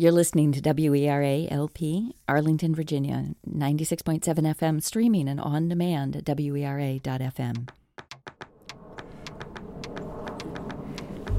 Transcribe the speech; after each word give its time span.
You're 0.00 0.12
listening 0.12 0.52
to 0.52 0.62
WERA 0.62 1.46
LP, 1.50 2.14
Arlington, 2.26 2.74
Virginia, 2.74 3.34
96.7 3.46 4.22
FM, 4.22 4.82
streaming 4.82 5.28
and 5.28 5.38
on 5.38 5.68
demand 5.68 6.16
at 6.16 6.24
WERA.FM. 6.24 7.68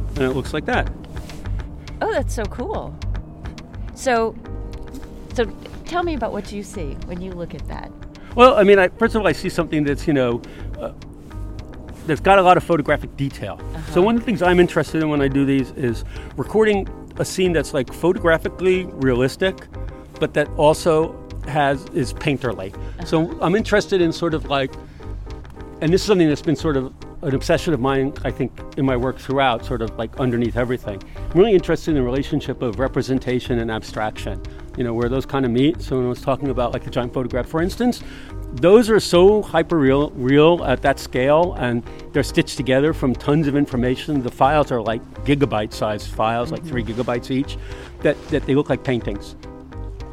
And 0.09 0.19
it 0.19 0.29
looks 0.35 0.53
like 0.53 0.65
that. 0.65 0.93
Oh, 2.03 2.11
that's 2.11 2.35
so 2.35 2.43
cool. 2.43 2.95
So, 3.95 4.35
so 5.33 5.45
tell 5.85 6.03
me 6.03 6.13
about 6.13 6.31
what 6.31 6.51
you 6.51 6.61
see 6.61 6.91
when 7.05 7.19
you 7.19 7.31
look 7.31 7.55
at 7.55 7.67
that. 7.67 7.91
Well, 8.35 8.57
I 8.57 8.63
mean, 8.63 8.77
I, 8.77 8.89
first 8.89 9.15
of 9.15 9.21
all, 9.21 9.27
I 9.27 9.31
see 9.31 9.49
something 9.49 9.85
that's, 9.85 10.05
you 10.05 10.13
know, 10.13 10.39
uh, 10.79 10.93
that's 12.05 12.21
got 12.21 12.37
a 12.37 12.43
lot 12.43 12.57
of 12.57 12.63
photographic 12.63 13.17
detail. 13.17 13.59
Uh-huh. 13.59 13.91
So 13.93 14.01
one 14.03 14.13
of 14.13 14.21
the 14.21 14.25
things 14.25 14.43
I'm 14.43 14.59
interested 14.59 15.01
in 15.01 15.09
when 15.09 15.23
I 15.23 15.29
do 15.29 15.45
these 15.45 15.71
is 15.71 16.05
recording 16.37 16.87
a 17.21 17.25
scene 17.25 17.53
that's 17.53 17.73
like 17.73 17.93
photographically 17.93 18.85
realistic, 18.85 19.67
but 20.19 20.33
that 20.33 20.49
also 20.57 21.15
has 21.47 21.85
is 21.89 22.13
painterly. 22.13 22.73
Uh-huh. 22.73 23.05
So 23.05 23.39
I'm 23.41 23.55
interested 23.55 24.01
in 24.01 24.11
sort 24.11 24.33
of 24.33 24.45
like, 24.45 24.73
and 25.81 25.93
this 25.93 26.01
is 26.01 26.07
something 26.07 26.27
that's 26.27 26.41
been 26.41 26.55
sort 26.55 26.77
of 26.77 26.93
an 27.21 27.35
obsession 27.35 27.75
of 27.75 27.79
mine, 27.79 28.11
I 28.25 28.31
think, 28.31 28.51
in 28.77 28.85
my 28.85 28.97
work 28.97 29.19
throughout, 29.19 29.63
sort 29.63 29.83
of 29.83 29.95
like 29.99 30.19
underneath 30.19 30.57
everything. 30.57 30.99
I'm 31.15 31.37
really 31.37 31.53
interested 31.53 31.91
in 31.91 31.95
the 31.95 32.01
relationship 32.01 32.63
of 32.63 32.79
representation 32.79 33.59
and 33.59 33.69
abstraction, 33.69 34.41
you 34.75 34.83
know, 34.83 34.93
where 34.95 35.07
those 35.07 35.27
kind 35.27 35.45
of 35.45 35.51
meet. 35.51 35.79
So 35.79 35.97
when 35.97 36.07
I 36.07 36.09
was 36.09 36.21
talking 36.21 36.49
about 36.49 36.73
like 36.73 36.83
the 36.83 36.89
giant 36.89 37.13
photograph, 37.13 37.47
for 37.47 37.61
instance, 37.61 38.01
those 38.53 38.89
are 38.89 38.99
so 38.99 39.43
hyper 39.43 39.77
real, 39.77 40.09
real 40.11 40.63
at 40.63 40.81
that 40.81 40.99
scale, 40.99 41.53
and 41.53 41.83
they're 42.13 42.23
stitched 42.23 42.57
together 42.57 42.93
from 42.93 43.15
tons 43.15 43.47
of 43.47 43.55
information. 43.55 44.21
The 44.21 44.31
files 44.31 44.71
are 44.71 44.81
like 44.81 45.01
gigabyte 45.25 45.73
sized 45.73 46.07
files, 46.07 46.51
mm-hmm. 46.51 46.55
like 46.55 46.65
three 46.65 46.83
mm-hmm. 46.83 47.01
gigabytes 47.01 47.31
each, 47.31 47.57
that, 48.01 48.21
that 48.29 48.45
they 48.45 48.55
look 48.55 48.69
like 48.69 48.83
paintings. 48.83 49.35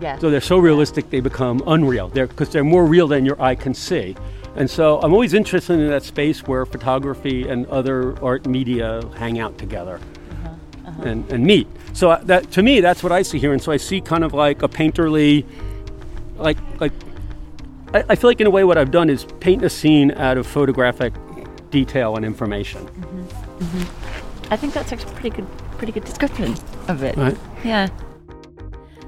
Yes. 0.01 0.21
So 0.21 0.31
they're 0.31 0.41
so 0.41 0.59
realistic 0.59 1.11
they 1.11 1.21
become 1.21 1.63
unreal. 1.67 2.09
They're 2.09 2.29
because 2.29 2.51
they're 2.51 2.63
more 2.63 2.87
real 2.87 3.09
than 3.09 3.25
your 3.25 3.41
eye 3.43 3.57
can 3.57 3.75
see. 3.75 4.17
And 4.55 4.71
so 4.71 5.01
I'm 5.01 5.13
always 5.13 5.35
interested 5.35 5.79
in 5.79 5.89
that 5.89 6.05
space 6.05 6.47
where 6.47 6.65
photography 6.65 7.49
and 7.49 7.67
other 7.67 8.21
art 8.25 8.47
media 8.47 9.03
hang 9.17 9.39
out 9.39 9.59
together 9.59 10.01
uh-huh, 10.31 10.49
uh-huh. 10.87 11.03
And, 11.03 11.33
and 11.33 11.45
meet. 11.45 11.67
So 11.95 12.17
that 12.25 12.51
to 12.53 12.63
me, 12.63 12.81
that's 12.81 13.03
what 13.03 13.11
I 13.11 13.23
see 13.23 13.39
here. 13.39 13.53
And 13.53 13.61
so 13.61 13.73
I 13.73 13.77
see 13.77 14.01
kind 14.01 14.23
of 14.23 14.35
like 14.35 14.63
a 14.63 14.69
painterly, 14.69 15.45
like 16.37 16.59
like 16.81 16.93
I, 17.93 18.05
I 18.11 18.15
feel 18.15 18.31
like 18.31 18.41
in 18.41 18.47
a 18.47 18.51
way 18.51 18.63
what 18.63 18.79
I've 18.79 18.93
done 18.93 19.11
is 19.11 19.27
paint 19.41 19.65
a 19.65 19.71
scene 19.71 20.13
out 20.13 20.39
of 20.39 20.47
photographic 20.47 21.13
detail 21.71 22.17
and 22.17 22.25
information. 22.25 22.87
Mm-hmm. 22.87 23.65
Mm-hmm. 23.65 24.53
I 24.53 24.57
think 24.57 24.73
that's 24.73 24.93
actually 24.93 25.13
a 25.13 25.15
pretty 25.15 25.31
good, 25.31 25.59
pretty 25.77 25.93
good 25.93 26.05
description 26.05 26.55
of 26.89 27.03
it. 27.03 27.17
Right. 27.17 27.37
Yeah. 27.65 27.89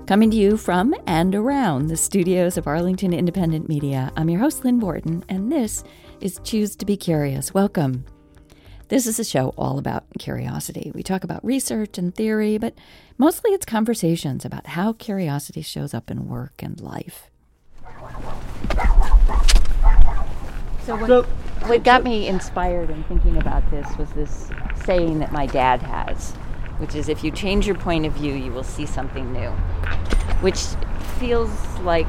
Coming 0.06 0.30
to 0.32 0.36
you 0.36 0.56
from 0.56 0.94
and 1.06 1.34
around 1.34 1.86
the 1.86 1.96
studios 1.96 2.56
of 2.56 2.66
Arlington 2.66 3.12
Independent 3.12 3.68
Media, 3.68 4.12
I'm 4.16 4.28
your 4.28 4.40
host, 4.40 4.64
Lynn 4.64 4.80
Borton, 4.80 5.24
and 5.28 5.52
this 5.52 5.84
is 6.20 6.40
Choose 6.42 6.74
to 6.76 6.84
Be 6.84 6.96
Curious. 6.96 7.54
Welcome. 7.54 8.04
This 8.88 9.06
is 9.06 9.20
a 9.20 9.24
show 9.24 9.54
all 9.56 9.78
about 9.78 10.04
curiosity. 10.18 10.90
We 10.92 11.04
talk 11.04 11.22
about 11.22 11.44
research 11.44 11.96
and 11.96 12.12
theory, 12.12 12.58
but 12.58 12.74
mostly 13.18 13.52
it's 13.52 13.64
conversations 13.64 14.44
about 14.44 14.66
how 14.66 14.94
curiosity 14.94 15.62
shows 15.62 15.94
up 15.94 16.10
in 16.10 16.26
work 16.26 16.60
and 16.60 16.80
life. 16.80 17.30
So 20.84 20.96
what, 20.96 21.08
so, 21.08 21.22
what 21.66 21.84
got 21.84 22.04
me 22.04 22.26
inspired 22.26 22.90
in 22.90 23.02
thinking 23.04 23.36
about 23.36 23.68
this 23.70 23.86
was 23.96 24.10
this 24.10 24.50
saying 24.84 25.18
that 25.18 25.32
my 25.32 25.46
dad 25.46 25.82
has 25.82 26.34
which 26.80 26.94
is 26.94 27.10
if 27.10 27.22
you 27.22 27.30
change 27.30 27.66
your 27.66 27.76
point 27.76 28.06
of 28.06 28.14
view, 28.14 28.32
you 28.32 28.50
will 28.50 28.64
see 28.64 28.86
something 28.86 29.32
new, 29.32 29.50
which 30.40 30.58
feels 31.18 31.50
like. 31.80 32.06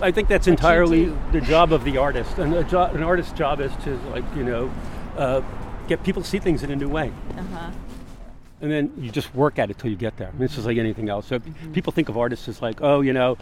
I 0.00 0.10
think 0.10 0.28
that's 0.28 0.46
entirely 0.46 1.14
the 1.30 1.40
job 1.40 1.72
of 1.72 1.84
the 1.84 1.98
artist, 1.98 2.38
and 2.38 2.68
jo- 2.68 2.84
an 2.84 3.02
artist's 3.02 3.32
job 3.32 3.60
is 3.60 3.72
to 3.84 3.96
like 4.10 4.24
you 4.34 4.44
know 4.44 4.72
uh, 5.16 5.42
get 5.88 6.02
people 6.02 6.22
to 6.22 6.28
see 6.28 6.38
things 6.38 6.62
in 6.62 6.70
a 6.70 6.76
new 6.76 6.88
way. 6.88 7.12
Uh-huh. 7.36 7.70
And 8.62 8.72
then 8.72 8.90
you 8.96 9.10
just 9.10 9.34
work 9.34 9.58
at 9.58 9.70
it 9.70 9.78
till 9.78 9.90
you 9.90 9.96
get 9.96 10.16
there. 10.16 10.28
I 10.28 10.32
mean, 10.32 10.44
it's 10.44 10.54
just 10.54 10.66
like 10.66 10.78
anything 10.78 11.10
else. 11.10 11.26
So 11.26 11.38
mm-hmm. 11.38 11.72
people 11.74 11.92
think 11.92 12.08
of 12.08 12.16
artists 12.16 12.48
as 12.48 12.62
like, 12.62 12.80
oh, 12.80 13.02
you 13.02 13.12
know, 13.12 13.36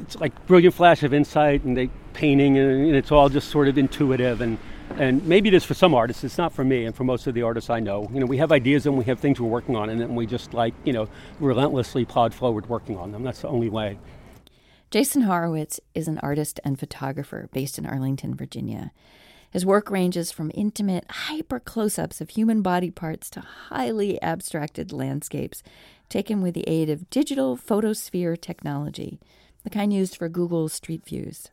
it's 0.00 0.18
like 0.18 0.34
brilliant 0.48 0.74
flash 0.74 1.04
of 1.04 1.14
insight 1.14 1.62
and 1.62 1.76
they 1.76 1.90
painting 2.12 2.58
and, 2.58 2.94
it's 2.94 3.10
all 3.10 3.28
just 3.28 3.48
sort 3.48 3.68
of 3.68 3.78
intuitive 3.78 4.40
and 4.40 4.58
and 4.96 5.24
maybe 5.26 5.48
it 5.48 5.54
is 5.54 5.64
for 5.64 5.74
some 5.74 5.94
artists 5.94 6.22
it's 6.22 6.36
not 6.36 6.52
for 6.52 6.64
me 6.64 6.84
and 6.84 6.94
for 6.94 7.04
most 7.04 7.26
of 7.26 7.34
the 7.34 7.42
artists 7.42 7.70
i 7.70 7.80
know. 7.80 8.08
You 8.12 8.20
know 8.20 8.26
we 8.26 8.38
have 8.38 8.52
ideas 8.52 8.86
and 8.86 8.96
we 8.96 9.04
have 9.04 9.20
things 9.20 9.40
we're 9.40 9.48
working 9.48 9.76
on 9.76 9.90
and 9.90 10.00
then 10.00 10.14
we 10.14 10.26
just 10.26 10.54
like 10.54 10.74
you 10.84 10.92
know 10.92 11.08
relentlessly 11.40 12.04
plod 12.04 12.34
forward 12.34 12.68
working 12.68 12.96
on 12.96 13.12
them. 13.12 13.22
That's 13.22 13.42
the 13.42 13.48
only 13.48 13.68
way. 13.68 13.98
Jason 14.90 15.22
horowitz 15.22 15.80
is 15.94 16.08
an 16.08 16.18
artist 16.18 16.60
and 16.64 16.78
photographer 16.78 17.48
based 17.52 17.78
in 17.78 17.86
arlington 17.86 18.34
virginia. 18.34 18.92
His 19.50 19.66
work 19.66 19.90
ranges 19.90 20.32
from 20.32 20.50
intimate 20.54 21.04
hyper 21.10 21.60
close-ups 21.60 22.22
of 22.22 22.30
human 22.30 22.62
body 22.62 22.90
parts 22.90 23.28
to 23.30 23.40
highly 23.40 24.20
abstracted 24.22 24.92
landscapes 24.92 25.62
taken 26.12 26.42
with 26.42 26.52
the 26.52 26.68
aid 26.68 26.90
of 26.90 27.08
digital 27.08 27.56
photosphere 27.56 28.36
technology 28.36 29.18
the 29.64 29.70
kind 29.70 29.92
used 29.92 30.14
for 30.14 30.28
google 30.28 30.68
street 30.68 31.04
views 31.06 31.48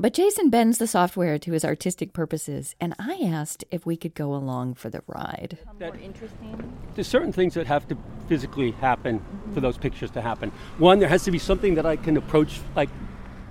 but 0.00 0.14
Jason 0.14 0.48
bends 0.48 0.78
the 0.78 0.86
software 0.86 1.38
to 1.38 1.52
his 1.52 1.64
artistic 1.64 2.12
purposes, 2.12 2.74
and 2.80 2.94
I 2.98 3.20
asked 3.22 3.64
if 3.70 3.84
we 3.84 3.96
could 3.96 4.14
go 4.14 4.34
along 4.34 4.74
for 4.74 4.88
the 4.88 5.02
ride. 5.06 5.58
That, 5.78 5.94
more 5.94 6.02
interesting. 6.02 6.72
There's 6.94 7.06
certain 7.06 7.32
things 7.32 7.54
that 7.54 7.66
have 7.66 7.86
to 7.88 7.98
physically 8.28 8.70
happen 8.70 9.20
mm-hmm. 9.20 9.54
for 9.54 9.60
those 9.60 9.76
pictures 9.76 10.10
to 10.12 10.22
happen. 10.22 10.52
One, 10.78 10.98
there 10.98 11.08
has 11.08 11.24
to 11.24 11.30
be 11.30 11.38
something 11.38 11.74
that 11.74 11.84
I 11.84 11.96
can 11.96 12.16
approach 12.16 12.60
like 12.74 12.88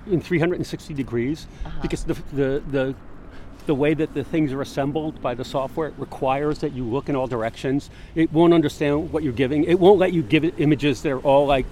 in 0.06 0.20
360 0.20 0.92
degrees, 0.94 1.46
uh-huh. 1.64 1.78
because 1.82 2.04
the, 2.04 2.14
the 2.32 2.62
the 2.70 2.94
the 3.66 3.74
way 3.74 3.94
that 3.94 4.14
the 4.14 4.24
things 4.24 4.52
are 4.52 4.62
assembled 4.62 5.22
by 5.22 5.34
the 5.34 5.44
software 5.44 5.92
requires 5.98 6.58
that 6.58 6.72
you 6.72 6.84
look 6.84 7.08
in 7.08 7.14
all 7.14 7.26
directions. 7.26 7.90
It 8.14 8.32
won't 8.32 8.52
understand 8.52 9.12
what 9.12 9.22
you're 9.22 9.32
giving. 9.32 9.64
It 9.64 9.78
won't 9.78 9.98
let 9.98 10.12
you 10.12 10.22
give 10.22 10.44
it 10.44 10.54
images 10.58 11.02
that 11.02 11.12
are 11.12 11.20
all 11.20 11.46
like 11.46 11.66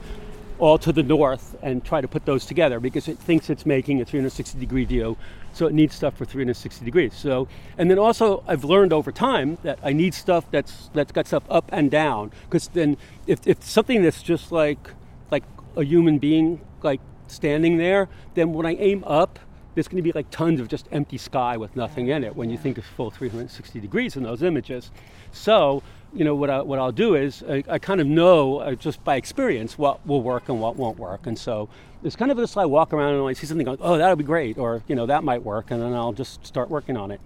all 0.59 0.79
to 0.79 0.93
the 0.93 1.03
north 1.03 1.57
and 1.63 1.85
try 1.85 2.01
to 2.01 2.09
put 2.09 2.25
those 2.25 2.45
together 2.47 2.81
because 2.81 3.09
it 3.09 3.19
thinks 3.19 3.49
it's 3.51 3.65
making 3.65 4.01
a 4.01 4.05
360 4.05 4.59
degree 4.59 4.85
view. 4.85 5.17
So 5.53 5.67
it 5.67 5.75
needs 5.75 5.95
stuff 5.95 6.17
for 6.17 6.25
360 6.25 6.85
degrees. 6.85 7.15
So, 7.15 7.49
and 7.77 7.91
then 7.91 7.99
also 7.99 8.43
I've 8.47 8.65
learned 8.65 8.93
over 8.93 9.13
time 9.13 9.59
that 9.63 9.79
I 9.83 9.93
need 9.93 10.15
stuff 10.15 10.51
that's 10.51 10.91
that's 10.93 11.13
got 11.13 11.27
stuff 11.27 11.45
up 11.49 11.71
and 11.73 11.91
down 11.91 12.33
because 12.45 12.69
then 12.69 12.97
if, 13.27 13.47
if 13.47 13.63
something 13.65 14.03
that's 14.03 14.23
just 14.23 14.53
like 14.53 14.91
like 15.31 15.45
a 15.77 15.85
human 15.85 16.19
being 16.19 16.61
like 16.83 17.01
standing 17.29 17.77
there, 17.77 18.09
then 18.35 18.53
when 18.53 18.67
I 18.67 18.75
aim 18.77 19.05
up, 19.05 19.39
there's 19.75 19.87
going 19.87 19.97
to 19.99 20.03
be 20.03 20.13
like 20.13 20.31
tons 20.31 20.61
of 20.61 20.69
just 20.69 20.89
empty 20.91 21.19
sky 21.19 21.57
with 21.57 21.77
nothing 21.77 22.09
in 22.09 22.25
it 22.25 22.35
when 22.35 22.51
you 22.51 22.59
think 22.59 22.79
of 22.79 22.85
full 22.85 23.11
360 23.11 23.81
degrees 23.81 24.17
in 24.17 24.25
those 24.25 24.43
images. 24.43 24.91
So, 25.31 25.83
you 26.15 26.25
know, 26.25 26.35
what, 26.35 26.51
I, 26.51 26.63
what 26.63 26.79
I'll 26.79 26.93
do 26.93 27.15
is 27.15 27.43
I, 27.49 27.63
I 27.69 27.79
kind 27.79 28.01
of 28.01 28.07
know 28.07 28.59
uh, 28.59 28.75
just 28.75 29.03
by 29.05 29.17
experience 29.17 29.77
what 29.77 30.05
will 30.07 30.23
work 30.23 30.49
and 30.49 30.61
what 30.61 30.77
won't 30.77 30.99
work. 30.99 31.27
And 31.27 31.39
so 31.39 31.69
it's 32.03 32.17
kind 32.17 32.31
of 32.31 32.37
this 32.37 32.57
I 32.57 32.65
walk 32.65 32.93
around 32.93 33.15
and 33.15 33.27
I 33.27 33.33
see 33.33 33.47
something, 33.47 33.65
go, 33.65 33.77
oh, 33.81 33.99
that'll 33.99 34.17
be 34.17 34.25
great, 34.25 34.59
or, 34.59 34.83
you 34.89 34.95
know, 34.95 35.07
that 35.07 35.25
might 35.25 35.43
work, 35.43 35.71
and 35.71 35.83
then 35.83 35.93
I'll 35.93 36.13
just 36.13 36.47
start 36.47 36.71
working 36.71 36.97
on 36.97 37.11
it. 37.11 37.21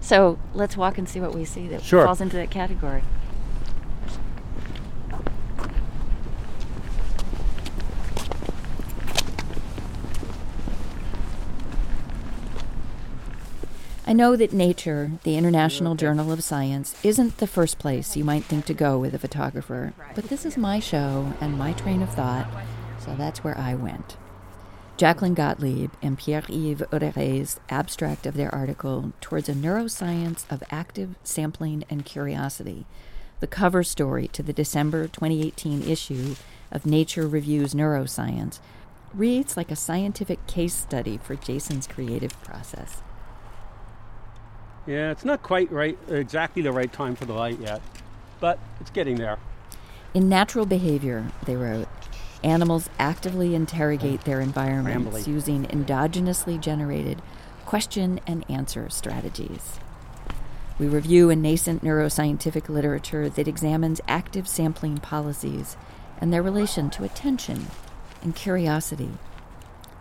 So 0.00 0.38
let's 0.54 0.76
walk 0.76 0.98
and 0.98 1.08
see 1.08 1.20
what 1.20 1.34
we 1.34 1.44
see 1.44 1.68
that 1.68 1.82
sure. 1.82 2.04
falls 2.04 2.20
into 2.20 2.36
that 2.36 2.50
category. 2.50 3.02
I 14.08 14.14
know 14.14 14.36
that 14.36 14.54
Nature, 14.54 15.10
the 15.24 15.36
International 15.36 15.94
Journal 15.94 16.32
of 16.32 16.42
Science, 16.42 16.96
isn't 17.04 17.36
the 17.36 17.46
first 17.46 17.78
place 17.78 18.16
you 18.16 18.24
might 18.24 18.42
think 18.42 18.64
to 18.64 18.72
go 18.72 18.98
with 18.98 19.12
a 19.12 19.18
photographer, 19.18 19.92
but 20.14 20.30
this 20.30 20.46
is 20.46 20.56
my 20.56 20.80
show 20.80 21.34
and 21.42 21.58
my 21.58 21.74
train 21.74 22.00
of 22.00 22.08
thought, 22.14 22.48
so 22.98 23.14
that's 23.16 23.44
where 23.44 23.58
I 23.58 23.74
went. 23.74 24.16
Jacqueline 24.96 25.34
Gottlieb 25.34 25.90
and 26.00 26.16
Pierre-Yves 26.16 26.80
Oudeyer's 26.90 27.60
abstract 27.68 28.24
of 28.24 28.32
their 28.32 28.52
article, 28.54 29.12
Towards 29.20 29.50
a 29.50 29.52
Neuroscience 29.52 30.50
of 30.50 30.62
Active 30.70 31.14
Sampling 31.22 31.84
and 31.90 32.06
Curiosity, 32.06 32.86
the 33.40 33.46
cover 33.46 33.82
story 33.84 34.26
to 34.28 34.42
the 34.42 34.54
December 34.54 35.06
2018 35.06 35.82
issue 35.82 36.34
of 36.72 36.86
Nature 36.86 37.28
Reviews 37.28 37.74
Neuroscience, 37.74 38.58
reads 39.12 39.54
like 39.54 39.70
a 39.70 39.76
scientific 39.76 40.46
case 40.46 40.72
study 40.72 41.18
for 41.18 41.34
Jason's 41.34 41.86
creative 41.86 42.42
process. 42.42 43.02
Yeah, 44.88 45.10
it's 45.10 45.24
not 45.26 45.42
quite 45.42 45.70
right, 45.70 45.98
exactly 46.08 46.62
the 46.62 46.72
right 46.72 46.90
time 46.90 47.14
for 47.14 47.26
the 47.26 47.34
light 47.34 47.60
yet, 47.60 47.82
but 48.40 48.58
it's 48.80 48.90
getting 48.90 49.16
there. 49.16 49.38
In 50.14 50.30
natural 50.30 50.64
behavior, 50.64 51.26
they 51.44 51.56
wrote, 51.56 51.88
animals 52.42 52.88
actively 52.98 53.54
interrogate 53.54 54.22
their 54.22 54.40
environments 54.40 55.14
Rambly. 55.14 55.26
using 55.26 55.66
endogenously 55.66 56.58
generated 56.58 57.20
question 57.66 58.18
and 58.26 58.50
answer 58.50 58.88
strategies. 58.88 59.78
We 60.78 60.86
review 60.86 61.28
a 61.28 61.36
nascent 61.36 61.84
neuroscientific 61.84 62.70
literature 62.70 63.28
that 63.28 63.46
examines 63.46 64.00
active 64.08 64.48
sampling 64.48 64.96
policies 64.96 65.76
and 66.18 66.32
their 66.32 66.42
relation 66.42 66.88
to 66.90 67.04
attention 67.04 67.66
and 68.22 68.34
curiosity. 68.34 69.10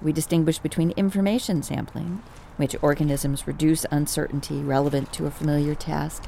We 0.02 0.14
distinguish 0.14 0.60
between 0.60 0.92
information 0.92 1.62
sampling, 1.62 2.24
which 2.58 2.76
organisms 2.82 3.48
reduce 3.48 3.86
uncertainty 3.92 4.62
relevant 4.62 5.14
to 5.14 5.26
a 5.26 5.32
familiar 5.32 5.74
task, 5.74 6.26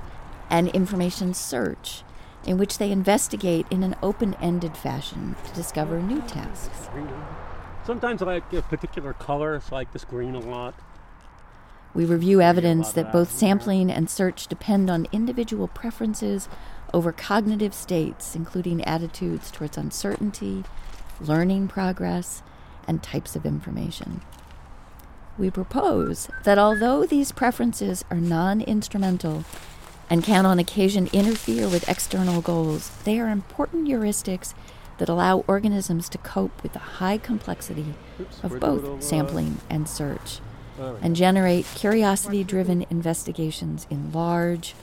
and 0.49 0.69
information 0.69 1.33
search, 1.33 2.03
in 2.45 2.57
which 2.57 2.77
they 2.77 2.91
investigate 2.91 3.65
in 3.69 3.83
an 3.83 3.95
open 4.01 4.33
ended 4.35 4.77
fashion 4.77 5.35
to 5.45 5.53
discover 5.53 6.01
new 6.01 6.21
tasks. 6.21 6.89
Sometimes 7.85 8.21
I 8.21 8.25
like 8.25 8.53
a 8.53 8.61
particular 8.61 9.13
color, 9.13 9.59
so 9.59 9.75
I 9.75 9.79
like 9.79 9.93
this 9.93 10.05
green 10.05 10.35
a 10.35 10.39
lot. 10.39 10.75
We 11.93 12.05
review 12.05 12.39
evidence 12.39 12.91
that 12.93 13.11
both 13.11 13.31
sampling 13.31 13.91
and 13.91 14.09
search 14.09 14.47
depend 14.47 14.91
on 14.91 15.07
individual 15.11 15.67
preferences 15.67 16.47
over 16.93 17.11
cognitive 17.11 17.73
states, 17.73 18.35
including 18.35 18.83
attitudes 18.83 19.49
towards 19.49 19.77
uncertainty, 19.77 20.63
learning 21.19 21.67
progress, 21.67 22.43
and 22.87 23.01
types 23.01 23.35
of 23.35 23.45
information. 23.45 24.21
We 25.39 25.49
propose 25.49 26.27
that 26.43 26.59
although 26.59 27.05
these 27.05 27.31
preferences 27.31 28.03
are 28.11 28.17
non 28.17 28.59
instrumental 28.59 29.45
and 30.09 30.21
can 30.21 30.45
on 30.45 30.59
occasion 30.59 31.09
interfere 31.13 31.69
with 31.69 31.87
external 31.87 32.41
goals, 32.41 32.91
they 33.05 33.21
are 33.21 33.29
important 33.29 33.87
heuristics 33.87 34.53
that 34.97 35.07
allow 35.07 35.45
organisms 35.47 36.09
to 36.09 36.17
cope 36.17 36.61
with 36.61 36.73
the 36.73 36.79
high 36.79 37.17
complexity 37.17 37.93
Oops, 38.19 38.43
of 38.43 38.59
both 38.59 39.01
sampling 39.01 39.59
and 39.69 39.87
search 39.87 40.41
and 41.01 41.15
generate 41.15 41.65
curiosity 41.75 42.43
driven 42.43 42.85
investigations 42.89 43.87
in 43.89 44.11
large, 44.11 44.75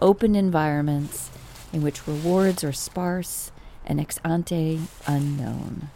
open 0.00 0.34
environments 0.34 1.30
in 1.74 1.82
which 1.82 2.06
rewards 2.06 2.64
are 2.64 2.72
sparse 2.72 3.52
and 3.84 4.00
ex 4.00 4.18
ante 4.24 4.80
unknown. 5.06 5.90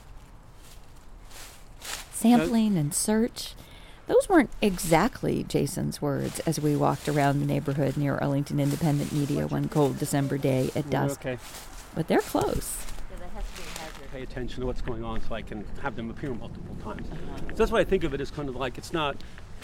Sampling 2.13 2.77
and 2.77 2.95
search, 2.95 3.55
those 4.07 4.29
weren't 4.29 4.51
exactly 4.61 5.45
Jason's 5.45 6.03
words 6.03 6.41
as 6.41 6.61
we 6.61 6.77
walked 6.77 7.09
around 7.09 7.41
the 7.41 7.47
neighborhood 7.47 7.97
near 7.97 8.17
Arlington 8.19 8.61
Independent 8.61 9.13
Media 9.13 9.47
one 9.47 9.69
cold 9.69 9.99
December 9.99 10.37
day 10.39 10.71
at 10.75 10.91
dusk, 10.91 11.21
Okay. 11.25 11.39
but 11.95 12.09
they're 12.09 12.21
close. 12.21 12.77
Pay 14.13 14.23
attention 14.23 14.61
to 14.61 14.67
what's 14.67 14.81
going 14.81 15.03
on 15.03 15.21
so 15.23 15.35
I 15.35 15.43
can 15.43 15.65
have 15.83 15.97
them 15.97 16.09
appear 16.09 16.33
multiple 16.33 16.77
times. 16.85 17.09
So 17.51 17.55
that's 17.57 17.73
why 17.73 17.81
I 17.81 17.85
think 17.85 18.05
of 18.05 18.15
it 18.15 18.21
as 18.21 18.31
kind 18.31 18.49
of 18.49 18.55
like 18.55 18.79
it's 18.79 18.93
not, 18.93 19.17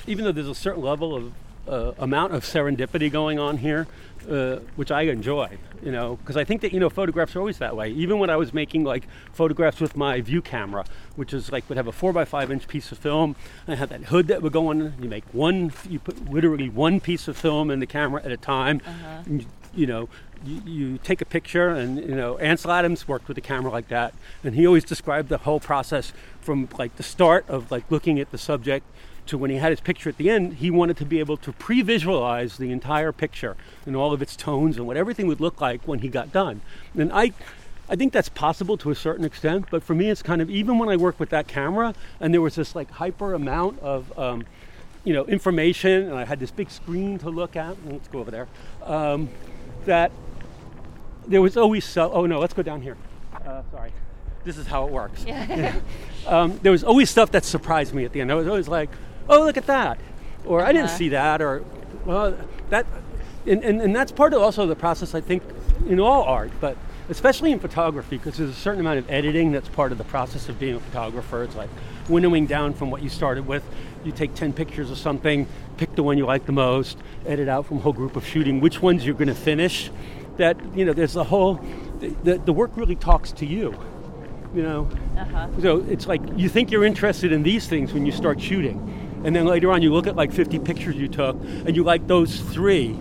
even 0.08 0.25
though 0.25 0.32
there's 0.32 0.48
a 0.48 0.54
certain 0.56 0.82
level 0.82 1.14
of 1.14 1.32
uh, 1.69 1.93
amount 1.99 2.35
of 2.35 2.45
serendipity 2.45 3.11
going 3.11 3.39
on 3.39 3.59
here, 3.59 3.87
uh, 4.29 4.57
which 4.77 4.91
I 4.91 5.03
enjoy, 5.03 5.59
you 5.83 5.93
know, 5.93 6.17
because 6.17 6.37
I 6.37 6.45
think 6.45 6.61
that, 6.62 6.73
you 6.73 6.81
know, 6.81 6.91
photographs 6.91 7.35
are 7.37 7.39
always 7.41 7.59
that 7.59 7.77
way. 7.77 7.91
Even 7.91 8.19
when 8.19 8.31
I 8.31 8.37
was 8.37 8.53
making 8.53 8.85
like 8.85 9.07
photographs 9.33 9.81
with 9.81 9.97
my 9.97 10.21
view 10.21 10.43
camera, 10.43 10.85
which 11.17 11.33
is 11.33 11.51
like 11.53 11.69
would 11.69 11.77
have 11.77 11.87
a 11.87 11.93
four 11.93 12.12
by 12.12 12.25
five 12.25 12.51
inch 12.51 12.69
piece 12.69 12.93
of 12.93 12.99
film, 12.99 13.37
and 13.67 13.75
I 13.75 13.77
had 13.77 13.89
that 13.91 14.05
hood 14.05 14.27
that 14.29 14.43
would 14.43 14.53
go 14.53 14.69
on, 14.69 14.95
you 15.01 15.09
make 15.09 15.25
one, 15.33 15.73
you 15.89 15.99
put 15.99 16.31
literally 16.31 16.69
one 16.69 17.01
piece 17.01 17.29
of 17.29 17.37
film 17.37 17.71
in 17.71 17.81
the 17.81 17.87
camera 17.87 18.23
at 18.25 18.31
a 18.31 18.37
time, 18.37 18.81
and 19.27 19.43
you, 19.43 19.47
you 19.75 19.87
know, 19.87 20.09
you, 20.45 20.62
you 20.65 20.99
take 20.99 21.21
a 21.21 21.25
picture 21.25 21.69
and 21.69 21.99
you 21.99 22.15
know 22.15 22.39
ansel 22.39 22.71
adams 22.71 23.07
worked 23.07 23.29
with 23.29 23.37
a 23.37 23.43
camera 23.43 23.71
like 23.71 23.89
that 23.89 24.15
and 24.43 24.55
he 24.55 24.67
always 24.67 24.85
described 24.85 25.29
the 25.29 25.39
whole 25.39 25.61
process 25.61 26.12
from 26.41 26.69
like 26.79 26.97
the 26.97 27.03
start 27.03 27.45
of 27.49 27.71
like 27.71 27.85
looking 27.91 28.19
at 28.19 28.31
the 28.31 28.39
subject 28.39 28.87
to 29.31 29.38
when 29.38 29.50
he 29.50 29.56
had 29.56 29.71
his 29.71 29.81
picture 29.81 30.09
at 30.09 30.17
the 30.17 30.29
end 30.29 30.55
he 30.55 30.71
wanted 30.71 30.97
to 30.97 31.05
be 31.05 31.19
able 31.19 31.37
to 31.37 31.53
pre-visualize 31.53 32.59
the 32.59 32.71
entire 32.71 33.12
picture 33.12 33.56
and 33.87 33.97
all 33.97 34.12
of 34.12 34.21
its 34.21 34.37
tones 34.37 34.77
and 34.77 34.87
what 34.87 34.97
everything 34.97 35.27
would 35.27 35.41
look 35.41 35.61
like 35.61 35.81
when 35.87 36.00
he 36.00 36.09
got 36.09 36.32
done 36.32 36.61
and 36.94 37.12
i 37.12 37.32
I 37.91 37.97
think 37.97 38.12
that's 38.12 38.29
possible 38.29 38.77
to 38.79 38.93
a 38.93 38.94
certain 38.94 39.25
extent, 39.25 39.67
but 39.69 39.82
for 39.82 39.97
me, 39.97 40.11
it's 40.11 40.23
kind 40.23 40.41
of 40.41 40.49
even 40.49 40.79
when 40.79 40.88
I 40.88 40.97
work 40.97 41.19
with 41.19 41.31
that 41.31 41.49
camera, 41.49 41.93
and 42.21 42.32
there 42.32 42.41
was 42.41 42.55
this 42.55 42.77
like 42.77 42.88
hyper 42.88 43.35
amount 43.35 43.81
of, 43.81 44.17
um, 44.17 44.44
you 45.03 45.12
know, 45.12 45.25
information, 45.25 46.05
and 46.05 46.15
I 46.15 46.25
had 46.25 46.38
this 46.38 46.53
big 46.53 46.71
screen 46.71 47.19
to 47.19 47.31
look 47.31 47.56
at. 47.56 47.76
Let's 47.85 48.06
go 48.06 48.21
over 48.21 48.31
there. 48.31 48.47
Um, 48.85 49.29
that 49.87 50.12
there 51.26 51.43
was 51.43 51.56
always 51.56 51.85
so. 51.85 52.12
Oh 52.12 52.26
no, 52.26 52.38
let's 52.38 52.55
go 52.55 52.62
down 52.62 52.81
here. 52.81 52.97
Uh, 53.44 53.62
sorry, 53.73 53.93
this 54.44 54.56
is 54.56 54.69
how 54.69 54.87
it 54.87 54.93
works. 54.93 55.26
um, 56.29 56.61
there 56.62 56.71
was 56.71 56.85
always 56.85 57.11
stuff 57.11 57.33
that 57.33 57.44
surprised 57.44 57.93
me 57.93 58.05
at 58.05 58.12
the 58.12 58.21
end. 58.21 58.31
I 58.31 58.37
was 58.37 58.47
always 58.47 58.69
like, 58.69 58.91
"Oh, 59.31 59.44
look 59.44 59.56
at 59.56 59.67
that," 59.67 59.99
or 60.44 60.62
"I 60.62 60.73
didn't 60.73 60.87
Uh-huh. 60.88 60.97
see 60.97 61.09
that," 61.11 61.41
or 61.41 61.62
"Well, 62.05 62.37
that," 62.69 62.85
and, 63.47 63.62
and, 63.65 63.81
and 63.81 63.97
that's 63.97 64.12
part 64.12 64.35
of 64.35 64.43
also 64.43 64.67
the 64.67 64.77
process. 64.77 65.15
I 65.15 65.21
think 65.23 65.43
in 65.88 65.99
all 66.00 66.25
art, 66.25 66.50
but 66.61 66.77
especially 67.09 67.50
in 67.53 67.59
photography, 67.59 68.17
because 68.19 68.37
there's 68.37 68.50
a 68.50 68.55
certain 68.55 68.81
amount 68.81 68.99
of 68.99 69.11
editing 69.11 69.50
that's 69.53 69.69
part 69.69 69.93
of 69.93 69.99
the 69.99 70.05
process 70.05 70.49
of 70.49 70.59
being 70.61 70.75
a 70.77 70.81
photographer. 70.81 71.43
It's 71.43 71.56
like 71.56 71.71
winnowing 72.09 72.47
down 72.47 72.75
from 72.75 72.91
what 72.91 73.03
you 73.03 73.09
started 73.09 73.47
with. 73.47 73.62
You 74.05 74.12
take 74.12 74.35
10 74.35 74.53
pictures 74.53 74.91
of 74.91 74.99
something, 74.99 75.47
pick 75.76 75.94
the 75.97 76.03
one 76.03 76.19
you 76.19 76.25
like 76.26 76.47
the 76.47 76.53
most, 76.53 76.99
edit 77.26 77.49
out 77.49 77.67
from 77.67 77.79
a 77.79 77.81
whole 77.81 77.93
group 77.93 78.17
of 78.17 78.25
shooting 78.26 78.61
which 78.61 78.81
ones 78.81 79.05
you're 79.05 79.15
going 79.17 79.29
to 79.29 79.35
finish. 79.35 79.91
That, 80.37 80.56
you 80.75 80.85
know, 80.85 80.93
there's 80.93 81.12
the 81.15 81.25
whole, 81.25 81.55
the, 81.99 82.09
the, 82.23 82.38
the 82.38 82.53
work 82.53 82.71
really 82.76 82.94
talks 82.97 83.33
to 83.33 83.47
you, 83.47 83.75
you 84.55 84.62
know. 84.62 84.88
So 85.61 85.85
it's 85.88 86.06
like 86.06 86.23
you 86.37 86.49
think 86.49 86.71
you're 86.71 86.85
interested 86.85 87.33
in 87.33 87.43
these 87.43 87.67
things 87.67 87.93
when 87.93 88.06
you 88.06 88.12
start 88.12 88.41
shooting. 88.41 88.79
And 89.25 89.37
then 89.37 89.46
later 89.46 89.70
on, 89.70 89.82
you 89.82 89.93
look 89.93 90.06
at 90.06 90.17
like 90.17 90.32
50 90.32 90.58
pictures 90.61 90.96
you 90.96 91.08
took 91.08 91.37
and 91.37 91.76
you 91.76 91.82
like 91.82 92.06
those 92.06 92.40
three. 92.40 92.99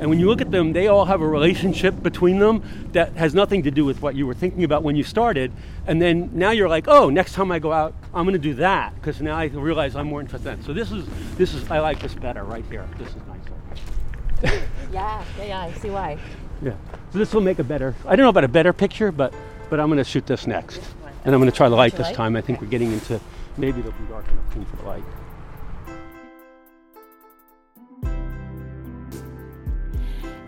And 0.00 0.08
when 0.08 0.18
you 0.18 0.26
look 0.26 0.40
at 0.40 0.50
them, 0.50 0.72
they 0.72 0.88
all 0.88 1.04
have 1.04 1.20
a 1.20 1.28
relationship 1.28 2.02
between 2.02 2.38
them 2.38 2.62
that 2.92 3.12
has 3.16 3.34
nothing 3.34 3.64
to 3.64 3.70
do 3.70 3.84
with 3.84 4.00
what 4.00 4.14
you 4.14 4.26
were 4.26 4.32
thinking 4.32 4.64
about 4.64 4.82
when 4.82 4.96
you 4.96 5.04
started. 5.04 5.52
And 5.86 6.00
then 6.00 6.30
now 6.32 6.52
you're 6.52 6.70
like, 6.70 6.88
oh, 6.88 7.10
next 7.10 7.34
time 7.34 7.52
I 7.52 7.58
go 7.58 7.70
out, 7.70 7.94
I'm 8.14 8.24
going 8.24 8.32
to 8.32 8.38
do 8.38 8.54
that 8.54 8.94
because 8.94 9.20
now 9.20 9.36
I 9.36 9.44
realize 9.44 9.94
I'm 9.94 10.06
more 10.06 10.22
interested. 10.22 10.48
in 10.48 10.58
that. 10.58 10.66
So 10.66 10.72
this 10.72 10.90
is 10.90 11.06
this 11.36 11.52
is 11.52 11.70
I 11.70 11.80
like 11.80 12.00
this 12.00 12.14
better 12.14 12.44
right 12.44 12.64
here. 12.70 12.88
This 12.98 13.08
is 13.08 13.16
nicer. 13.26 14.66
Yeah, 14.90 15.22
yeah, 15.38 15.44
yeah, 15.44 15.60
I 15.60 15.72
see 15.74 15.88
why. 15.90 16.18
Yeah. 16.62 16.72
So 17.12 17.18
this 17.18 17.32
will 17.32 17.42
make 17.42 17.60
a 17.60 17.64
better. 17.64 17.94
I 18.06 18.16
don't 18.16 18.24
know 18.24 18.30
about 18.30 18.42
a 18.42 18.48
better 18.48 18.72
picture, 18.72 19.12
but 19.12 19.32
but 19.68 19.78
I'm 19.78 19.86
going 19.86 19.98
to 19.98 20.04
shoot 20.04 20.26
this 20.26 20.48
next, 20.48 20.80
and 21.24 21.32
I'm 21.32 21.40
going 21.40 21.50
to 21.50 21.56
try 21.56 21.68
the 21.68 21.76
light 21.76 21.92
this 21.92 22.08
light? 22.08 22.16
time. 22.16 22.34
I 22.34 22.40
think 22.40 22.60
we're 22.60 22.66
getting 22.66 22.90
into 22.90 23.20
maybe 23.56 23.78
it'll 23.78 23.92
be 23.92 24.04
dark 24.08 24.24
enough 24.28 24.68
for 24.68 24.76
the 24.76 24.82
light. 24.82 25.04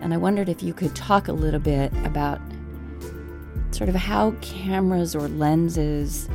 And 0.03 0.13
I 0.13 0.17
wondered 0.17 0.49
if 0.49 0.61
you 0.61 0.73
could 0.73 0.93
talk 0.95 1.29
a 1.29 1.33
little 1.33 1.61
bit 1.61 1.93
about 2.03 2.41
sort 3.71 3.89
of 3.89 3.95
how 3.95 4.31
cameras 4.41 5.15
or 5.15 5.29
lenses 5.29 6.29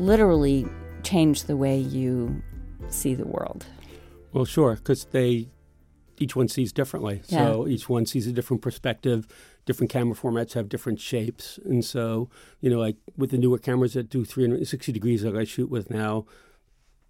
literally 0.00 0.66
change 1.04 1.44
the 1.44 1.56
way 1.56 1.78
you 1.78 2.42
see 2.88 3.14
the 3.14 3.24
world. 3.24 3.66
Well, 4.32 4.44
sure, 4.44 4.74
because 4.74 5.04
they 5.06 5.48
each 6.18 6.34
one 6.34 6.48
sees 6.48 6.72
differently. 6.72 7.22
Yeah. 7.28 7.46
So 7.46 7.68
each 7.68 7.88
one 7.88 8.04
sees 8.04 8.26
a 8.26 8.32
different 8.32 8.62
perspective. 8.62 9.28
Different 9.64 9.90
camera 9.90 10.16
formats 10.16 10.54
have 10.54 10.68
different 10.68 10.98
shapes, 11.00 11.60
and 11.64 11.84
so 11.84 12.28
you 12.60 12.68
know, 12.68 12.80
like 12.80 12.96
with 13.16 13.30
the 13.30 13.38
newer 13.38 13.58
cameras 13.58 13.92
that 13.92 14.10
do 14.10 14.24
360 14.24 14.90
degrees, 14.90 15.24
like 15.24 15.36
I 15.36 15.44
shoot 15.44 15.70
with 15.70 15.88
now, 15.88 16.26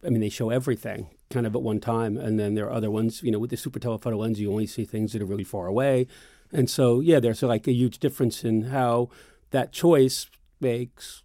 I 0.05 0.11
mean, 0.11 0.21
they 0.21 0.29
show 0.29 0.51
everything 0.51 1.09
kind 1.31 1.47
of 1.47 1.55
at 1.55 1.63
one 1.63 1.81
time, 1.81 2.17
and 2.17 2.39
then 2.39 2.55
there 2.55 2.67
are 2.67 2.73
other 2.73 2.91
ones. 2.91 3.23
You 3.23 3.31
know, 3.31 3.39
with 3.39 3.51
the 3.51 3.57
super 3.57 3.79
telephoto 3.79 4.17
lens, 4.17 4.41
you 4.41 4.51
only 4.51 4.67
see 4.67 4.85
things 4.85 5.13
that 5.13 5.23
are 5.23 5.27
really 5.27 5.45
far 5.45 5.67
away, 5.67 6.07
and 6.53 6.69
so 6.69 7.01
yeah, 7.01 7.21
there's 7.21 7.43
like 7.43 7.67
a 7.67 7.73
huge 7.73 7.99
difference 7.99 8.45
in 8.45 8.65
how 8.65 9.11
that 9.51 9.73
choice 9.73 10.31
makes 10.61 11.23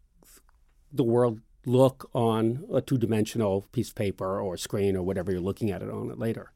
the 0.91 1.03
world 1.03 1.39
look 1.65 2.09
on 2.13 2.65
a 2.73 2.81
two-dimensional 2.81 3.65
piece 3.71 3.89
of 3.89 3.95
paper 3.95 4.39
or 4.39 4.57
screen 4.57 4.95
or 4.97 5.03
whatever 5.03 5.31
you're 5.31 5.39
looking 5.39 5.71
at 5.71 5.81
it 5.81 5.89
on 5.89 6.09
it 6.11 6.19
later. 6.19 6.51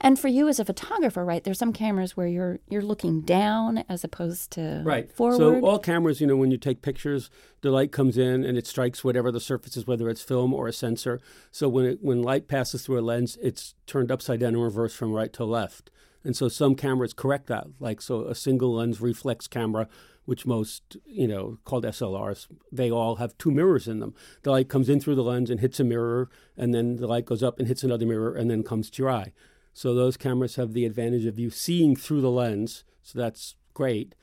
And 0.00 0.18
for 0.18 0.28
you 0.28 0.48
as 0.48 0.60
a 0.60 0.64
photographer, 0.64 1.24
right, 1.24 1.42
there's 1.42 1.58
some 1.58 1.72
cameras 1.72 2.16
where 2.16 2.26
you're 2.26 2.58
you're 2.68 2.82
looking 2.82 3.22
down 3.22 3.84
as 3.88 4.04
opposed 4.04 4.52
to 4.52 4.82
Right. 4.84 5.12
forward. 5.12 5.36
So 5.36 5.60
all 5.60 5.78
cameras, 5.78 6.20
you 6.20 6.26
know, 6.26 6.36
when 6.36 6.50
you 6.50 6.58
take 6.58 6.80
pictures, 6.82 7.28
the 7.60 7.70
light 7.70 7.92
comes 7.92 8.16
in 8.16 8.44
and 8.44 8.56
it 8.56 8.66
strikes 8.66 9.02
whatever 9.02 9.32
the 9.32 9.40
surface 9.40 9.76
is, 9.76 9.86
whether 9.86 10.08
it's 10.08 10.22
film 10.22 10.54
or 10.54 10.68
a 10.68 10.72
sensor. 10.72 11.20
So 11.50 11.68
when 11.68 11.84
it, 11.84 11.98
when 12.00 12.22
light 12.22 12.46
passes 12.48 12.84
through 12.84 13.00
a 13.00 13.02
lens, 13.02 13.38
it's 13.42 13.74
turned 13.86 14.10
upside 14.12 14.40
down 14.40 14.54
and 14.54 14.62
reversed 14.62 14.96
from 14.96 15.12
right 15.12 15.32
to 15.34 15.44
left. 15.44 15.90
And 16.24 16.36
so 16.36 16.48
some 16.48 16.74
cameras 16.74 17.12
correct 17.12 17.46
that. 17.46 17.66
Like 17.80 18.00
so, 18.00 18.26
a 18.26 18.34
single 18.34 18.74
lens 18.74 19.00
reflex 19.00 19.46
camera, 19.46 19.88
which 20.24 20.46
most 20.46 20.96
you 21.04 21.26
know 21.26 21.58
called 21.64 21.84
SLRs, 21.84 22.46
they 22.70 22.90
all 22.90 23.16
have 23.16 23.36
two 23.38 23.50
mirrors 23.50 23.88
in 23.88 24.00
them. 24.00 24.14
The 24.42 24.50
light 24.50 24.68
comes 24.68 24.88
in 24.88 25.00
through 25.00 25.16
the 25.16 25.24
lens 25.24 25.50
and 25.50 25.60
hits 25.60 25.80
a 25.80 25.84
mirror, 25.84 26.30
and 26.56 26.72
then 26.74 26.96
the 26.96 27.06
light 27.06 27.26
goes 27.26 27.42
up 27.42 27.58
and 27.58 27.68
hits 27.68 27.82
another 27.82 28.06
mirror, 28.06 28.34
and 28.34 28.50
then 28.50 28.62
comes 28.62 28.90
to 28.90 29.02
your 29.02 29.10
eye. 29.10 29.32
So 29.74 29.94
those 29.94 30.16
cameras 30.16 30.56
have 30.56 30.74
the 30.74 30.84
advantage 30.84 31.24
of 31.24 31.38
you 31.38 31.50
seeing 31.50 31.96
through 31.96 32.20
the 32.20 32.30
lens. 32.30 32.84
So 33.02 33.18
that's 33.18 33.56
great 33.74 34.14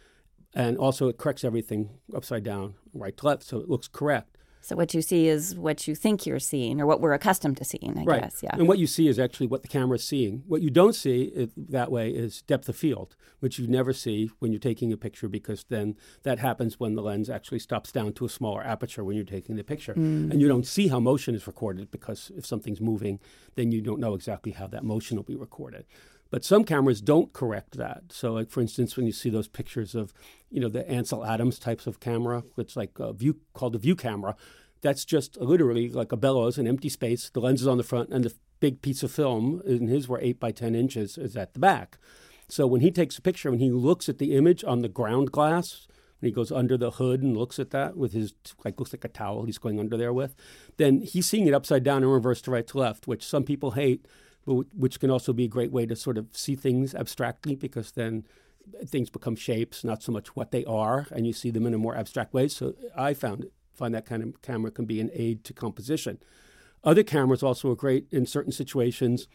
and 0.53 0.77
also 0.77 1.07
it 1.07 1.17
corrects 1.17 1.43
everything 1.43 1.89
upside 2.15 2.43
down, 2.43 2.75
right 2.93 3.15
to 3.17 3.25
left, 3.25 3.43
so 3.43 3.59
it 3.59 3.69
looks 3.69 3.87
correct. 3.87 4.37
So 4.69 4.75
what 4.75 4.93
you 4.93 5.01
see 5.01 5.27
is 5.27 5.55
what 5.55 5.87
you 5.87 5.95
think 5.95 6.27
you're 6.27 6.37
seeing, 6.37 6.79
or 6.79 6.85
what 6.85 7.01
we're 7.01 7.13
accustomed 7.13 7.57
to 7.57 7.65
seeing. 7.65 7.97
I 7.97 8.03
right. 8.03 8.21
guess. 8.21 8.41
Yeah. 8.43 8.51
And 8.53 8.67
what 8.67 8.77
you 8.77 8.85
see 8.85 9.07
is 9.07 9.17
actually 9.17 9.47
what 9.47 9.63
the 9.63 9.67
camera 9.67 9.95
is 9.95 10.03
seeing. 10.03 10.43
What 10.47 10.61
you 10.61 10.69
don't 10.69 10.93
see 10.93 11.23
it, 11.23 11.71
that 11.71 11.91
way 11.91 12.11
is 12.11 12.43
depth 12.43 12.69
of 12.69 12.75
field, 12.75 13.15
which 13.39 13.57
you 13.57 13.65
never 13.65 13.93
see 13.93 14.29
when 14.37 14.51
you're 14.51 14.59
taking 14.59 14.93
a 14.93 14.97
picture 14.97 15.27
because 15.27 15.65
then 15.69 15.97
that 16.21 16.37
happens 16.37 16.79
when 16.79 16.93
the 16.93 17.01
lens 17.01 17.31
actually 17.31 17.57
stops 17.57 17.91
down 17.91 18.13
to 18.13 18.25
a 18.25 18.29
smaller 18.29 18.63
aperture 18.63 19.03
when 19.03 19.15
you're 19.15 19.25
taking 19.25 19.55
the 19.55 19.63
picture, 19.63 19.95
mm. 19.95 20.29
and 20.29 20.39
you 20.39 20.47
don't 20.47 20.67
see 20.67 20.89
how 20.89 20.99
motion 20.99 21.33
is 21.33 21.47
recorded 21.47 21.89
because 21.89 22.31
if 22.37 22.45
something's 22.45 22.79
moving, 22.79 23.19
then 23.55 23.71
you 23.71 23.81
don't 23.81 23.99
know 23.99 24.13
exactly 24.13 24.51
how 24.51 24.67
that 24.67 24.83
motion 24.83 25.17
will 25.17 25.23
be 25.23 25.35
recorded. 25.35 25.87
But 26.31 26.45
some 26.45 26.63
cameras 26.63 27.01
don't 27.01 27.33
correct 27.33 27.77
that. 27.77 28.03
So, 28.09 28.33
like 28.33 28.49
for 28.49 28.61
instance, 28.61 28.95
when 28.95 29.05
you 29.05 29.11
see 29.11 29.29
those 29.29 29.47
pictures 29.47 29.95
of, 29.95 30.13
you 30.49 30.59
know, 30.59 30.69
the 30.69 30.87
Ansel 30.89 31.25
Adams 31.25 31.57
types 31.57 31.87
of 31.87 31.99
camera, 31.99 32.43
it's 32.57 32.75
like 32.75 32.99
a 32.99 33.13
view 33.13 33.37
called 33.53 33.75
a 33.75 33.79
view 33.79 33.95
camera. 33.95 34.35
That's 34.81 35.05
just 35.05 35.37
literally 35.37 35.89
like 35.89 36.11
a 36.11 36.17
bellows, 36.17 36.57
an 36.57 36.67
empty 36.67 36.89
space. 36.89 37.29
The 37.29 37.41
lens 37.41 37.61
is 37.61 37.67
on 37.67 37.77
the 37.77 37.83
front, 37.83 38.09
and 38.11 38.23
the 38.23 38.33
big 38.59 38.81
piece 38.81 39.03
of 39.03 39.11
film 39.11 39.61
in 39.65 39.87
his 39.87 40.07
were 40.07 40.19
eight 40.21 40.39
by 40.39 40.51
ten 40.51 40.75
inches 40.75 41.17
is 41.17 41.35
at 41.35 41.53
the 41.53 41.59
back. 41.59 41.97
So 42.47 42.65
when 42.65 42.81
he 42.81 42.91
takes 42.91 43.17
a 43.17 43.21
picture 43.21 43.49
and 43.49 43.59
he 43.59 43.71
looks 43.71 44.09
at 44.09 44.17
the 44.17 44.35
image 44.35 44.63
on 44.63 44.79
the 44.79 44.89
ground 44.89 45.31
glass, 45.31 45.87
and 46.21 46.27
he 46.27 46.33
goes 46.33 46.51
under 46.51 46.77
the 46.77 46.91
hood 46.91 47.21
and 47.21 47.37
looks 47.37 47.59
at 47.59 47.71
that 47.71 47.95
with 47.95 48.13
his 48.13 48.33
like 48.63 48.79
looks 48.79 48.93
like 48.93 49.05
a 49.05 49.09
towel 49.09 49.45
he's 49.45 49.57
going 49.57 49.79
under 49.79 49.97
there 49.97 50.13
with, 50.13 50.35
then 50.77 51.01
he's 51.01 51.25
seeing 51.25 51.47
it 51.47 51.53
upside 51.53 51.83
down 51.83 52.03
and 52.03 52.11
reverse 52.11 52.41
to 52.43 52.51
right 52.51 52.67
to 52.67 52.77
left, 52.77 53.07
which 53.07 53.25
some 53.25 53.43
people 53.43 53.71
hate 53.71 54.05
which 54.45 54.99
can 54.99 55.11
also 55.11 55.33
be 55.33 55.45
a 55.45 55.49
great 55.49 55.71
way 55.71 55.85
to 55.85 55.95
sort 55.95 56.17
of 56.17 56.27
see 56.31 56.55
things 56.55 56.95
abstractly 56.95 57.55
because 57.55 57.91
then 57.91 58.25
things 58.85 59.09
become 59.09 59.35
shapes, 59.35 59.83
not 59.83 60.03
so 60.03 60.11
much 60.11 60.35
what 60.35 60.51
they 60.51 60.65
are, 60.65 61.07
and 61.11 61.25
you 61.27 61.33
see 61.33 61.51
them 61.51 61.65
in 61.65 61.73
a 61.73 61.77
more 61.77 61.95
abstract 61.95 62.33
way. 62.33 62.47
So 62.47 62.75
I 62.95 63.13
found 63.13 63.45
find 63.73 63.95
that 63.95 64.05
kind 64.05 64.21
of 64.21 64.41
camera 64.41 64.71
can 64.71 64.85
be 64.85 64.99
an 64.99 65.09
aid 65.13 65.43
to 65.45 65.53
composition. 65.53 66.19
Other 66.83 67.03
cameras 67.03 67.43
also 67.43 67.71
are 67.71 67.75
great 67.75 68.07
in 68.11 68.25
certain 68.25 68.51
situations 68.51 69.27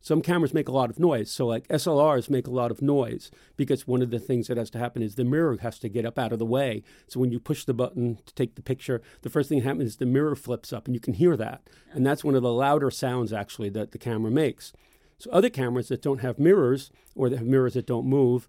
some 0.00 0.22
cameras 0.22 0.54
make 0.54 0.68
a 0.68 0.72
lot 0.72 0.90
of 0.90 0.98
noise. 0.98 1.30
So, 1.30 1.46
like 1.46 1.66
SLRs 1.68 2.30
make 2.30 2.46
a 2.46 2.52
lot 2.52 2.70
of 2.70 2.80
noise 2.82 3.30
because 3.56 3.86
one 3.86 4.02
of 4.02 4.10
the 4.10 4.18
things 4.18 4.46
that 4.46 4.56
has 4.56 4.70
to 4.70 4.78
happen 4.78 5.02
is 5.02 5.14
the 5.14 5.24
mirror 5.24 5.56
has 5.60 5.78
to 5.80 5.88
get 5.88 6.04
up 6.04 6.18
out 6.18 6.32
of 6.32 6.38
the 6.38 6.46
way. 6.46 6.82
So, 7.08 7.18
when 7.18 7.32
you 7.32 7.40
push 7.40 7.64
the 7.64 7.74
button 7.74 8.18
to 8.26 8.34
take 8.34 8.54
the 8.54 8.62
picture, 8.62 9.02
the 9.22 9.30
first 9.30 9.48
thing 9.48 9.58
that 9.58 9.66
happens 9.66 9.90
is 9.90 9.96
the 9.96 10.06
mirror 10.06 10.36
flips 10.36 10.72
up 10.72 10.86
and 10.86 10.94
you 10.94 11.00
can 11.00 11.14
hear 11.14 11.36
that. 11.36 11.62
And 11.92 12.06
that's 12.06 12.24
one 12.24 12.34
of 12.34 12.42
the 12.42 12.52
louder 12.52 12.90
sounds 12.90 13.32
actually 13.32 13.70
that 13.70 13.92
the 13.92 13.98
camera 13.98 14.30
makes. 14.30 14.72
So, 15.18 15.30
other 15.30 15.50
cameras 15.50 15.88
that 15.88 16.02
don't 16.02 16.20
have 16.20 16.38
mirrors 16.38 16.90
or 17.14 17.28
that 17.28 17.38
have 17.38 17.46
mirrors 17.46 17.74
that 17.74 17.86
don't 17.86 18.06
move 18.06 18.48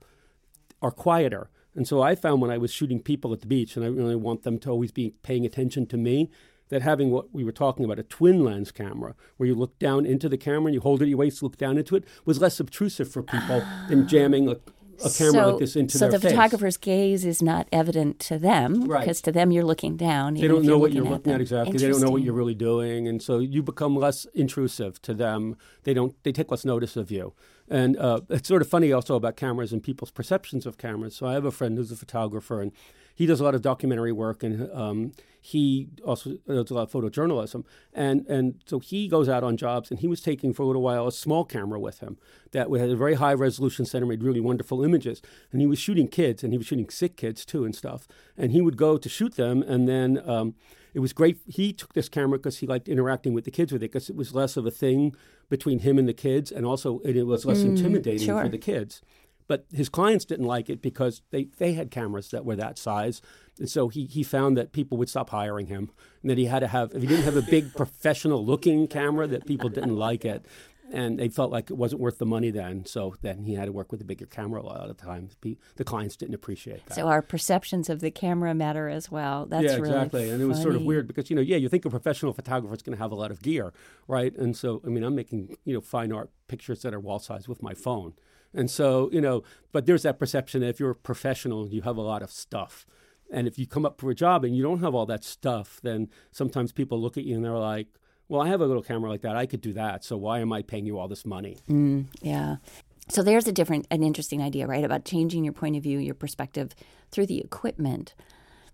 are 0.81 0.91
quieter. 0.91 1.49
And 1.77 1.87
so 1.87 2.01
I 2.01 2.15
found 2.15 2.41
when 2.41 2.49
I 2.49 2.57
was 2.57 2.71
shooting 2.71 2.99
people 2.99 3.31
at 3.33 3.41
the 3.41 3.47
beach, 3.47 3.75
and 3.75 3.85
I 3.85 3.89
really 3.89 4.15
want 4.15 4.41
them 4.41 4.57
to 4.59 4.71
always 4.71 4.91
be 4.91 5.13
paying 5.21 5.45
attention 5.45 5.85
to 5.87 5.97
me, 5.97 6.31
that 6.69 6.81
having 6.81 7.11
what 7.11 7.33
we 7.33 7.43
were 7.43 7.51
talking 7.51 7.85
about, 7.85 7.99
a 7.99 8.03
twin 8.03 8.43
lens 8.43 8.71
camera, 8.71 9.15
where 9.37 9.47
you 9.47 9.55
look 9.55 9.77
down 9.79 10.05
into 10.05 10.27
the 10.27 10.37
camera 10.37 10.65
and 10.65 10.73
you 10.73 10.81
hold 10.81 11.01
it 11.01 11.05
at 11.05 11.09
your 11.09 11.17
waist, 11.17 11.41
look 11.41 11.57
down 11.57 11.77
into 11.77 11.95
it, 11.95 12.03
was 12.25 12.41
less 12.41 12.59
obtrusive 12.59 13.09
for 13.09 13.23
people 13.23 13.63
than 13.89 14.07
jamming 14.07 14.49
a, 14.49 14.57
a 15.05 15.09
camera 15.09 15.31
so, 15.31 15.49
like 15.51 15.59
this 15.59 15.75
into 15.75 15.97
so 15.97 16.05
their 16.05 16.11
So 16.11 16.17
the 16.17 16.21
face. 16.21 16.31
photographer's 16.31 16.77
gaze 16.77 17.25
is 17.25 17.41
not 17.41 17.67
evident 17.71 18.19
to 18.21 18.37
them 18.37 18.85
right. 18.85 19.01
because 19.01 19.21
to 19.21 19.31
them 19.31 19.51
you're 19.51 19.63
looking 19.63 19.95
down. 19.95 20.33
They 20.33 20.47
don't 20.47 20.65
know 20.65 20.77
what 20.77 20.91
you're 20.91 21.05
at 21.05 21.11
looking 21.11 21.33
at 21.33 21.41
exactly. 21.41 21.77
They 21.77 21.87
don't 21.87 22.01
know 22.01 22.09
what 22.09 22.23
you're 22.23 22.33
really 22.33 22.55
doing, 22.55 23.07
and 23.07 23.21
so 23.21 23.39
you 23.39 23.61
become 23.63 23.95
less 23.95 24.25
intrusive 24.33 25.01
to 25.03 25.13
them. 25.13 25.57
They 25.83 25.93
don't. 25.93 26.15
They 26.23 26.31
take 26.31 26.51
less 26.51 26.65
notice 26.65 26.95
of 26.95 27.11
you. 27.11 27.33
And 27.69 27.97
uh, 27.97 28.21
it's 28.29 28.47
sort 28.47 28.61
of 28.61 28.69
funny 28.69 28.93
also 28.93 29.15
about 29.15 29.35
cameras 29.35 29.73
and 29.73 29.83
people's 29.83 30.11
perceptions 30.11 30.65
of 30.65 30.77
cameras. 30.77 31.17
So 31.17 31.27
I 31.27 31.33
have 31.33 31.43
a 31.43 31.51
friend 31.51 31.77
who's 31.77 31.91
a 31.91 31.97
photographer, 31.97 32.61
and 32.61 32.71
he 33.17 33.25
does 33.25 33.39
a 33.39 33.43
lot 33.43 33.55
of 33.55 33.63
documentary 33.63 34.11
work, 34.11 34.43
and 34.43 34.71
um, 34.71 35.11
he 35.41 35.87
also 36.05 36.37
does 36.45 36.69
a 36.69 36.73
lot 36.75 36.83
of 36.83 36.91
photojournalism. 36.91 37.65
And 37.91 38.27
and 38.27 38.61
so 38.67 38.77
he 38.77 39.07
goes 39.07 39.27
out 39.27 39.43
on 39.43 39.57
jobs, 39.57 39.89
and 39.89 39.99
he 39.99 40.07
was 40.07 40.21
taking 40.21 40.53
for 40.53 40.61
a 40.61 40.67
little 40.67 40.83
while 40.83 41.07
a 41.07 41.11
small 41.11 41.43
camera 41.43 41.79
with 41.79 41.97
him 41.97 42.17
that 42.51 42.69
had 42.69 42.89
a 42.91 42.95
very 42.95 43.15
high 43.15 43.33
resolution 43.33 43.85
sensor, 43.85 44.05
made 44.05 44.21
really 44.21 44.39
wonderful 44.39 44.83
images. 44.83 45.23
And 45.51 45.61
he 45.61 45.65
was 45.65 45.79
shooting 45.79 46.07
kids, 46.07 46.43
and 46.43 46.53
he 46.53 46.59
was 46.59 46.67
shooting 46.67 46.91
sick 46.91 47.17
kids 47.17 47.43
too, 47.43 47.65
and 47.65 47.75
stuff. 47.75 48.07
And 48.37 48.51
he 48.51 48.61
would 48.61 48.77
go 48.77 48.99
to 48.99 49.09
shoot 49.09 49.35
them, 49.35 49.63
and 49.63 49.89
then. 49.89 50.21
Um, 50.23 50.53
it 50.93 50.99
was 50.99 51.13
great. 51.13 51.37
He 51.45 51.73
took 51.73 51.93
this 51.93 52.09
camera 52.09 52.39
because 52.39 52.57
he 52.57 52.65
liked 52.65 52.89
interacting 52.89 53.33
with 53.35 53.45
the 53.45 53.51
kids 53.51 53.71
with 53.71 53.83
it 53.83 53.91
because 53.91 54.09
it 54.09 54.15
was 54.15 54.33
less 54.33 54.57
of 54.57 54.65
a 54.65 54.71
thing 54.71 55.15
between 55.47 55.79
him 55.79 55.99
and 55.99 56.07
the 56.07 56.13
kids, 56.13 56.51
and 56.51 56.65
also 56.65 56.99
it, 56.99 57.21
was 57.23 57.45
less 57.45 57.59
mm, 57.59 57.65
intimidating 57.65 58.25
sure. 58.25 58.41
for 58.41 58.49
the 58.49 58.57
kids. 58.57 59.03
But 59.47 59.65
his 59.73 59.89
clients 59.89 60.25
didn't 60.25 60.45
like 60.45 60.69
it 60.69 60.81
because 60.81 61.21
they, 61.31 61.45
they 61.57 61.73
had 61.73 61.89
cameras 61.89 62.29
that 62.29 62.45
were 62.45 62.55
that 62.57 62.77
size. 62.77 63.21
And 63.59 63.69
so 63.69 63.87
he, 63.87 64.05
he 64.05 64.23
found 64.23 64.57
that 64.57 64.73
people 64.73 64.97
would 64.97 65.09
stop 65.09 65.29
hiring 65.29 65.67
him 65.67 65.89
and 66.21 66.29
that 66.29 66.37
he 66.37 66.45
had 66.45 66.59
to 66.59 66.67
have, 66.67 66.93
if 66.93 67.01
he 67.01 67.07
didn't 67.07 67.25
have 67.25 67.37
a 67.37 67.41
big 67.41 67.73
professional 67.75 68.45
looking 68.45 68.87
camera, 68.87 69.25
that 69.27 69.45
people 69.45 69.69
didn't 69.69 69.95
like 69.95 70.25
it. 70.25 70.45
And 70.89 71.19
they 71.19 71.27
felt 71.27 71.51
like 71.51 71.69
it 71.69 71.73
wasn't 71.73 71.99
worth 71.99 72.17
the 72.17 72.25
money 72.25 72.49
then. 72.49 72.85
So 72.85 73.15
then 73.21 73.43
he 73.43 73.55
had 73.55 73.65
to 73.65 73.73
work 73.73 73.91
with 73.91 73.99
a 73.99 74.05
bigger 74.05 74.25
camera 74.25 74.61
a 74.61 74.63
lot 74.63 74.79
of 74.79 74.87
the 74.87 74.93
times. 74.93 75.35
The 75.41 75.83
clients 75.83 76.15
didn't 76.15 76.35
appreciate 76.35 76.85
that. 76.85 76.93
So 76.93 77.07
our 77.07 77.21
perceptions 77.21 77.89
of 77.89 77.99
the 77.99 78.09
camera 78.09 78.53
matter 78.53 78.87
as 78.87 79.11
well. 79.11 79.47
That's 79.47 79.65
yeah, 79.65 79.75
really 79.75 79.89
exactly. 79.89 80.29
And 80.29 80.41
it 80.41 80.45
was 80.45 80.61
sort 80.61 80.75
of 80.75 80.83
weird 80.83 81.07
because, 81.07 81.29
you 81.29 81.35
know, 81.35 81.41
yeah, 81.41 81.57
you 81.57 81.67
think 81.67 81.83
a 81.83 81.89
professional 81.89 82.31
photographer 82.31 82.73
is 82.73 82.81
going 82.83 82.95
to 82.95 83.01
have 83.01 83.11
a 83.11 83.15
lot 83.15 83.31
of 83.31 83.41
gear, 83.41 83.73
right? 84.07 84.33
And 84.37 84.55
so, 84.55 84.81
I 84.85 84.87
mean, 84.87 85.03
I'm 85.03 85.15
making, 85.15 85.57
you 85.65 85.73
know, 85.73 85.81
fine 85.81 86.13
art 86.13 86.29
pictures 86.47 86.83
that 86.83 86.93
are 86.93 87.01
wall 87.01 87.19
size 87.19 87.49
with 87.49 87.61
my 87.61 87.73
phone. 87.73 88.13
And 88.53 88.69
so, 88.71 89.09
you 89.11 89.21
know, 89.21 89.43
but 89.71 89.85
there's 89.85 90.03
that 90.03 90.19
perception 90.19 90.61
that 90.61 90.69
if 90.69 90.79
you're 90.79 90.91
a 90.91 90.95
professional, 90.95 91.67
you 91.67 91.81
have 91.81 91.97
a 91.97 92.01
lot 92.01 92.21
of 92.21 92.31
stuff. 92.31 92.85
And 93.31 93.47
if 93.47 93.59
you 93.59 93.67
come 93.67 93.85
up 93.85 93.99
for 93.99 94.09
a 94.09 94.15
job 94.15 94.43
and 94.43 94.55
you 94.55 94.63
don't 94.63 94.79
have 94.79 94.95
all 94.95 95.05
that 95.07 95.23
stuff, 95.23 95.79
then 95.83 96.09
sometimes 96.31 96.71
people 96.71 96.99
look 96.99 97.17
at 97.17 97.25
you 97.25 97.35
and 97.35 97.43
they're 97.43 97.57
like, 97.57 97.87
well, 98.29 98.41
I 98.41 98.47
have 98.47 98.61
a 98.61 98.65
little 98.65 98.83
camera 98.83 99.09
like 99.09 99.21
that. 99.21 99.35
I 99.35 99.45
could 99.45 99.61
do 99.61 99.73
that. 99.73 100.03
So 100.03 100.17
why 100.17 100.39
am 100.39 100.51
I 100.51 100.61
paying 100.61 100.85
you 100.85 100.97
all 100.97 101.07
this 101.07 101.25
money? 101.25 101.57
Mm, 101.69 102.07
yeah. 102.21 102.57
So 103.09 103.23
there's 103.23 103.47
a 103.47 103.53
different, 103.53 103.87
an 103.89 104.03
interesting 104.03 104.41
idea, 104.41 104.67
right, 104.67 104.83
about 104.83 105.05
changing 105.05 105.43
your 105.43 105.53
point 105.53 105.77
of 105.77 105.83
view, 105.83 105.97
your 105.99 106.13
perspective 106.13 106.73
through 107.11 107.27
the 107.27 107.39
equipment. 107.39 108.15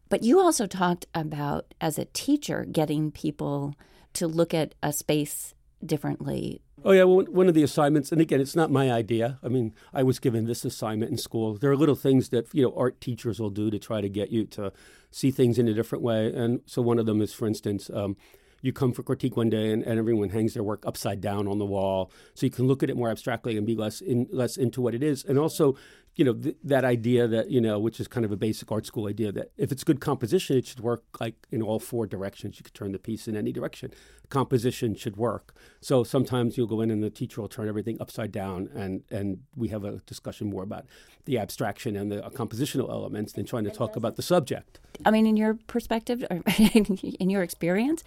But 0.10 0.24
you 0.24 0.40
also 0.40 0.66
talked 0.66 1.06
about, 1.14 1.74
as 1.82 1.98
a 1.98 2.06
teacher, 2.06 2.66
getting 2.72 3.12
people 3.12 3.76
to 4.14 4.28
look 4.28 4.54
at 4.54 4.76
a 4.82 4.94
space 4.94 5.54
differently 5.88 6.62
Oh 6.86 6.92
yeah, 6.92 7.04
well, 7.04 7.26
one 7.30 7.48
of 7.48 7.54
the 7.54 7.64
assignments, 7.64 8.12
and 8.12 8.20
again, 8.20 8.42
it's 8.42 8.58
not 8.58 8.70
my 8.70 8.92
idea. 8.92 9.40
I 9.42 9.48
mean, 9.48 9.74
I 9.94 10.04
was 10.04 10.20
given 10.20 10.46
this 10.46 10.66
assignment 10.66 11.12
in 11.12 11.18
school. 11.18 11.54
There 11.54 11.72
are 11.72 11.78
little 11.78 11.96
things 11.96 12.30
that 12.30 12.54
you 12.54 12.62
know 12.62 12.74
art 12.76 13.00
teachers 13.00 13.40
will 13.40 13.50
do 13.50 13.72
to 13.72 13.80
try 13.80 14.02
to 14.02 14.10
get 14.10 14.32
you 14.32 14.46
to 14.48 14.74
see 15.10 15.32
things 15.32 15.58
in 15.58 15.68
a 15.70 15.74
different 15.74 16.04
way. 16.04 16.34
And 16.34 16.60
so 16.66 16.82
one 16.82 17.00
of 17.00 17.06
them 17.06 17.22
is, 17.22 17.34
for 17.34 17.48
instance, 17.48 17.90
um, 17.94 18.18
you 18.62 18.74
come 18.74 18.92
for 18.92 19.02
critique 19.02 19.38
one 19.38 19.50
day, 19.50 19.72
and, 19.72 19.84
and, 19.84 19.98
everyone 19.98 20.30
hangs 20.30 20.56
their 20.56 20.64
work 20.64 20.86
upside 20.86 21.22
down 21.22 21.48
on 21.48 21.58
the 21.58 21.66
wall, 21.66 22.12
so 22.34 22.46
you 22.46 22.50
can 22.50 22.68
look 22.68 22.84
at 22.84 22.90
it 22.90 22.98
more 22.98 23.10
abstractly 23.10 23.58
and 23.58 23.66
be 23.66 23.76
less 23.76 24.02
in, 24.02 24.28
less 24.32 24.58
into 24.58 24.82
what 24.82 24.94
it 24.94 25.04
is. 25.04 25.24
And 25.24 25.40
also, 25.40 25.76
you 26.16 26.24
know, 26.24 26.34
th- 26.34 26.56
that 26.64 26.86
idea 26.86 27.28
that, 27.28 27.50
you 27.50 27.60
know, 27.60 27.80
which 27.80 28.00
is 28.00 28.08
kind 28.08 28.26
of 28.26 28.32
a 28.32 28.36
basic 28.36 28.72
art 28.72 28.86
school 28.86 29.08
idea 29.08 29.32
that 29.32 29.52
if 29.58 29.72
it's 29.72 29.84
good 29.84 30.00
composition, 30.00 30.58
it 30.58 30.66
should 30.68 30.80
work 30.80 31.04
like 31.20 31.36
in 31.52 31.62
all 31.62 31.80
four 31.80 32.06
directions. 32.06 32.60
You 32.60 32.64
could 32.64 32.74
turn 32.74 32.92
the 32.92 33.00
piece 33.00 33.28
in 33.28 33.36
any 33.36 33.52
direction. 33.52 33.92
Composition 34.30 34.96
should 34.96 35.18
work. 35.18 35.56
So 35.82 36.04
sometimes 36.04 36.56
you'll 36.58 36.68
go 36.68 36.82
in 36.82 36.92
and 36.92 37.04
the 37.04 37.10
teacher 37.10 37.42
will 37.42 37.50
turn 37.50 37.68
everything 37.68 37.98
upside 38.00 38.32
down 38.32 38.70
and, 38.76 39.04
and 39.10 39.40
we 39.56 39.70
have 39.70 39.84
a 39.84 39.98
discussion 40.06 40.50
more 40.50 40.64
about 40.64 40.86
the 41.26 41.40
abstraction 41.40 41.96
and 41.96 42.12
the 42.12 42.24
uh, 42.24 42.30
compositional 42.30 42.90
elements 42.90 43.34
than 43.34 43.46
trying 43.46 43.64
to 43.64 43.72
talk 43.72 43.96
about 43.96 44.16
the 44.16 44.22
subject. 44.22 44.80
I 45.06 45.12
mean, 45.12 45.26
in 45.26 45.38
your 45.38 45.56
perspective, 45.68 46.24
or 46.30 46.44
in 46.74 47.30
your 47.30 47.42
experience, 47.42 48.04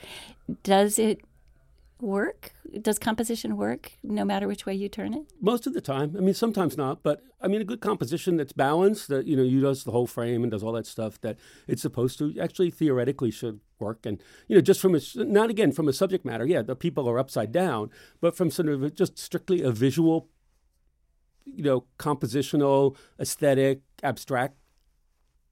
does 0.63 0.99
it 0.99 1.23
work? 2.01 2.53
Does 2.83 2.99
composition 2.99 3.57
work 3.57 3.93
no 4.03 4.25
matter 4.25 4.47
which 4.47 4.67
way 4.67 4.75
you 4.75 4.89
turn 4.89 5.15
it? 5.15 5.33
Most 5.41 5.67
of 5.67 5.75
the 5.75 5.81
time. 5.81 6.15
I 6.17 6.21
mean, 6.21 6.35
sometimes 6.35 6.77
not, 6.77 7.03
but 7.03 7.23
I 7.41 7.49
mean, 7.49 7.61
a 7.61 7.65
good 7.65 7.81
composition 7.81 8.37
that's 8.37 8.53
balanced, 8.53 9.09
that, 9.09 9.27
you 9.27 9.37
know, 9.37 9.43
you 9.43 9.61
does 9.61 9.85
the 9.85 9.93
whole 9.93 10.07
frame 10.07 10.43
and 10.43 10.51
does 10.51 10.63
all 10.63 10.73
that 10.73 10.87
stuff 10.87 11.21
that 11.23 11.39
it's 11.67 11.83
supposed 11.83 12.19
to 12.19 12.35
actually 12.41 12.71
theoretically 12.71 13.31
should 13.31 13.61
work. 13.79 14.05
And, 14.05 14.23
you 14.49 14.57
know, 14.57 14.63
just 14.63 14.81
from 14.81 14.95
a, 14.95 15.01
not 15.17 15.51
again 15.51 15.73
from 15.73 15.89
a 15.89 15.93
subject 15.93 16.25
matter, 16.25 16.47
yeah, 16.47 16.63
the 16.63 16.77
people 16.77 17.09
are 17.09 17.19
upside 17.19 17.53
down, 17.53 17.91
but 18.21 18.37
from 18.37 18.51
sort 18.51 18.69
of 18.69 18.95
just 18.95 19.19
strictly 19.19 19.63
a 19.63 19.71
visual, 19.71 20.29
you 21.45 21.63
know, 21.63 21.85
compositional, 21.99 22.97
aesthetic, 23.19 23.81
abstract 24.03 24.57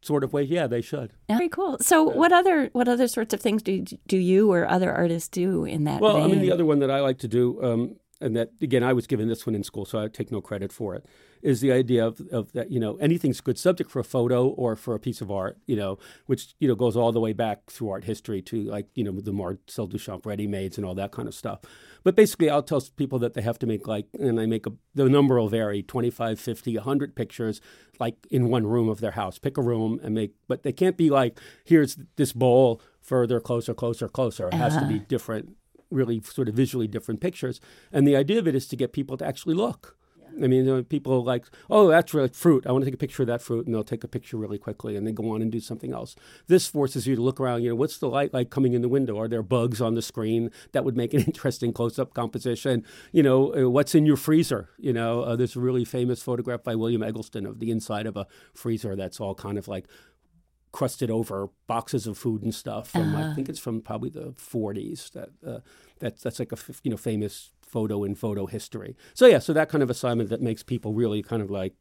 sort 0.04 0.24
of 0.24 0.32
way, 0.32 0.42
yeah, 0.42 0.66
they 0.66 0.80
should. 0.80 1.12
Very 1.28 1.48
cool. 1.48 1.78
So, 1.80 2.10
yeah. 2.10 2.16
what 2.16 2.32
other 2.32 2.68
what 2.72 2.88
other 2.88 3.08
sorts 3.08 3.34
of 3.34 3.40
things 3.40 3.62
do 3.62 3.84
do 4.06 4.18
you 4.18 4.52
or 4.52 4.66
other 4.68 4.92
artists 4.92 5.28
do 5.28 5.64
in 5.64 5.84
that? 5.84 6.00
Well, 6.00 6.14
vein? 6.14 6.24
I 6.24 6.26
mean, 6.28 6.40
the 6.40 6.52
other 6.52 6.66
one 6.66 6.78
that 6.80 6.90
I 6.90 7.00
like 7.00 7.18
to 7.18 7.28
do, 7.28 7.62
um, 7.62 7.96
and 8.24 8.34
that 8.36 8.50
again, 8.62 8.82
I 8.82 8.92
was 8.92 9.06
given 9.06 9.28
this 9.28 9.46
one 9.46 9.54
in 9.54 9.62
school, 9.62 9.84
so 9.84 10.02
I 10.02 10.08
take 10.08 10.32
no 10.32 10.40
credit 10.40 10.72
for 10.72 10.94
it, 10.94 11.04
is 11.42 11.60
the 11.60 11.70
idea 11.70 12.06
of, 12.06 12.20
of 12.32 12.52
that 12.52 12.70
you 12.70 12.80
know 12.80 12.96
anything's 12.96 13.38
a 13.40 13.42
good 13.42 13.58
subject 13.58 13.90
for 13.90 14.00
a 14.00 14.04
photo 14.04 14.46
or 14.46 14.74
for 14.74 14.94
a 14.94 14.98
piece 14.98 15.20
of 15.20 15.30
art, 15.30 15.58
you 15.66 15.76
know, 15.76 15.98
which 16.26 16.54
you 16.58 16.66
know 16.66 16.74
goes 16.74 16.96
all 16.96 17.12
the 17.12 17.20
way 17.20 17.34
back 17.34 17.70
through 17.70 17.90
art 17.90 18.04
history 18.04 18.40
to 18.42 18.62
like 18.62 18.86
you 18.94 19.04
know 19.04 19.20
the 19.20 19.32
Marcel 19.32 19.86
Duchamp 19.86 20.24
ready-mades 20.24 20.78
and 20.78 20.86
all 20.86 20.94
that 20.94 21.12
kind 21.12 21.28
of 21.28 21.34
stuff. 21.34 21.60
But 22.02 22.16
basically, 22.16 22.50
I'll 22.50 22.62
tell 22.62 22.82
people 22.96 23.18
that 23.20 23.34
they 23.34 23.42
have 23.42 23.58
to 23.60 23.66
make 23.66 23.86
like, 23.86 24.06
and 24.18 24.40
I 24.40 24.46
make 24.46 24.66
a, 24.66 24.72
the 24.94 25.08
number 25.08 25.38
will 25.38 25.48
vary 25.48 25.82
25, 25.82 26.40
50, 26.40 26.76
100 26.76 27.14
pictures 27.14 27.60
like 28.00 28.26
in 28.30 28.48
one 28.48 28.66
room 28.66 28.88
of 28.88 29.00
their 29.00 29.12
house. 29.12 29.38
Pick 29.38 29.56
a 29.56 29.62
room 29.62 30.00
and 30.02 30.14
make, 30.14 30.34
but 30.48 30.62
they 30.62 30.72
can't 30.72 30.96
be 30.96 31.10
like, 31.10 31.38
here's 31.64 31.96
this 32.16 32.32
bowl 32.32 32.80
further, 33.00 33.38
closer, 33.38 33.74
closer, 33.74 34.08
closer. 34.08 34.48
It 34.48 34.54
has 34.54 34.74
to 34.76 34.86
be 34.86 34.96
uh-huh. 34.96 35.04
different, 35.08 35.56
really 35.90 36.20
sort 36.20 36.48
of 36.48 36.54
visually 36.54 36.86
different 36.86 37.20
pictures. 37.20 37.60
And 37.92 38.06
the 38.06 38.16
idea 38.16 38.38
of 38.38 38.48
it 38.48 38.54
is 38.54 38.66
to 38.68 38.76
get 38.76 38.92
people 38.92 39.16
to 39.18 39.26
actually 39.26 39.54
look. 39.54 39.96
I 40.42 40.46
mean, 40.46 40.84
people 40.84 41.22
like, 41.22 41.46
oh, 41.70 41.88
that's 41.88 42.14
really 42.14 42.28
fruit. 42.28 42.66
I 42.66 42.72
want 42.72 42.84
to 42.84 42.90
take 42.90 42.94
a 42.94 42.98
picture 42.98 43.22
of 43.22 43.28
that 43.28 43.42
fruit, 43.42 43.66
and 43.66 43.74
they'll 43.74 43.84
take 43.84 44.04
a 44.04 44.08
picture 44.08 44.36
really 44.36 44.58
quickly, 44.58 44.96
and 44.96 45.06
they 45.06 45.12
go 45.12 45.30
on 45.30 45.42
and 45.42 45.50
do 45.50 45.60
something 45.60 45.92
else. 45.92 46.16
This 46.46 46.66
forces 46.66 47.06
you 47.06 47.16
to 47.16 47.22
look 47.22 47.40
around. 47.40 47.62
You 47.62 47.70
know, 47.70 47.74
what's 47.76 47.98
the 47.98 48.08
light 48.08 48.34
like 48.34 48.50
coming 48.50 48.72
in 48.72 48.82
the 48.82 48.88
window? 48.88 49.18
Are 49.18 49.28
there 49.28 49.42
bugs 49.42 49.80
on 49.80 49.94
the 49.94 50.02
screen 50.02 50.50
that 50.72 50.84
would 50.84 50.96
make 50.96 51.14
an 51.14 51.20
interesting 51.26 51.72
close-up 51.72 52.14
composition? 52.14 52.84
You 53.12 53.22
know, 53.22 53.54
uh, 53.54 53.70
what's 53.70 53.94
in 53.94 54.06
your 54.06 54.16
freezer? 54.16 54.70
You 54.78 54.92
know, 54.92 55.22
uh, 55.22 55.36
there's 55.36 55.56
a 55.56 55.60
really 55.60 55.84
famous 55.84 56.22
photograph 56.22 56.62
by 56.62 56.74
William 56.74 57.02
Eggleston 57.02 57.46
of 57.46 57.60
the 57.60 57.70
inside 57.70 58.06
of 58.06 58.16
a 58.16 58.26
freezer 58.54 58.96
that's 58.96 59.20
all 59.20 59.34
kind 59.34 59.58
of 59.58 59.68
like 59.68 59.86
crusted 60.74 61.08
over 61.08 61.48
boxes 61.68 62.04
of 62.08 62.18
food 62.18 62.42
and 62.42 62.52
stuff. 62.52 62.88
From, 62.90 63.14
Uh-huh. 63.14 63.30
I 63.30 63.34
think 63.34 63.48
it's 63.48 63.60
from 63.60 63.80
probably 63.80 64.10
the 64.10 64.32
40s. 64.32 65.12
That 65.12 65.28
uh, 65.46 65.60
that's 66.00 66.20
that's 66.24 66.40
like 66.40 66.50
a 66.50 66.56
f- 66.56 66.80
you 66.82 66.90
know 66.90 66.96
famous 66.96 67.52
photo 67.62 68.02
in 68.02 68.16
photo 68.16 68.46
history. 68.46 68.96
So 69.14 69.26
yeah, 69.26 69.38
so 69.38 69.52
that 69.52 69.68
kind 69.68 69.82
of 69.84 69.90
assignment 69.90 70.30
that 70.30 70.42
makes 70.42 70.64
people 70.64 70.92
really 70.92 71.22
kind 71.22 71.42
of 71.42 71.50
like 71.50 71.74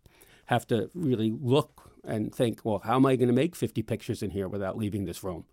have 0.46 0.68
to 0.68 0.92
really 0.94 1.32
look 1.42 1.90
and 2.04 2.36
think, 2.36 2.62
well, 2.64 2.82
how 2.84 2.96
am 2.96 3.06
I 3.06 3.16
going 3.16 3.30
to 3.30 3.34
make 3.34 3.56
50 3.56 3.82
pictures 3.82 4.22
in 4.22 4.30
here 4.30 4.48
without 4.48 4.78
leaving 4.78 5.06
this 5.06 5.24
room? 5.24 5.46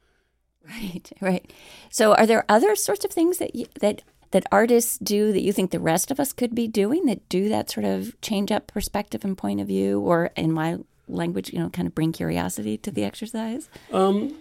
Right, 0.68 1.10
right. 1.22 1.50
So, 1.90 2.12
are 2.14 2.26
there 2.26 2.44
other 2.48 2.76
sorts 2.76 3.04
of 3.06 3.10
things 3.10 3.38
that 3.38 3.54
you, 3.54 3.66
that 3.80 4.02
that 4.32 4.44
artists 4.52 4.98
do 4.98 5.32
that 5.32 5.40
you 5.42 5.52
think 5.52 5.70
the 5.70 5.80
rest 5.80 6.10
of 6.10 6.20
us 6.20 6.32
could 6.34 6.54
be 6.54 6.68
doing 6.68 7.06
that 7.06 7.26
do 7.30 7.48
that 7.48 7.70
sort 7.70 7.86
of 7.86 8.20
change 8.20 8.52
up 8.52 8.66
perspective 8.66 9.24
and 9.24 9.38
point 9.38 9.60
of 9.62 9.66
view, 9.68 9.98
or 10.00 10.30
in 10.36 10.52
my 10.52 10.78
language, 11.12 11.52
you 11.52 11.58
know, 11.58 11.70
kind 11.70 11.86
of 11.86 11.94
bring 11.94 12.12
curiosity 12.12 12.78
to 12.78 12.90
the 12.90 13.04
exercise? 13.04 13.68
Um, 13.92 14.36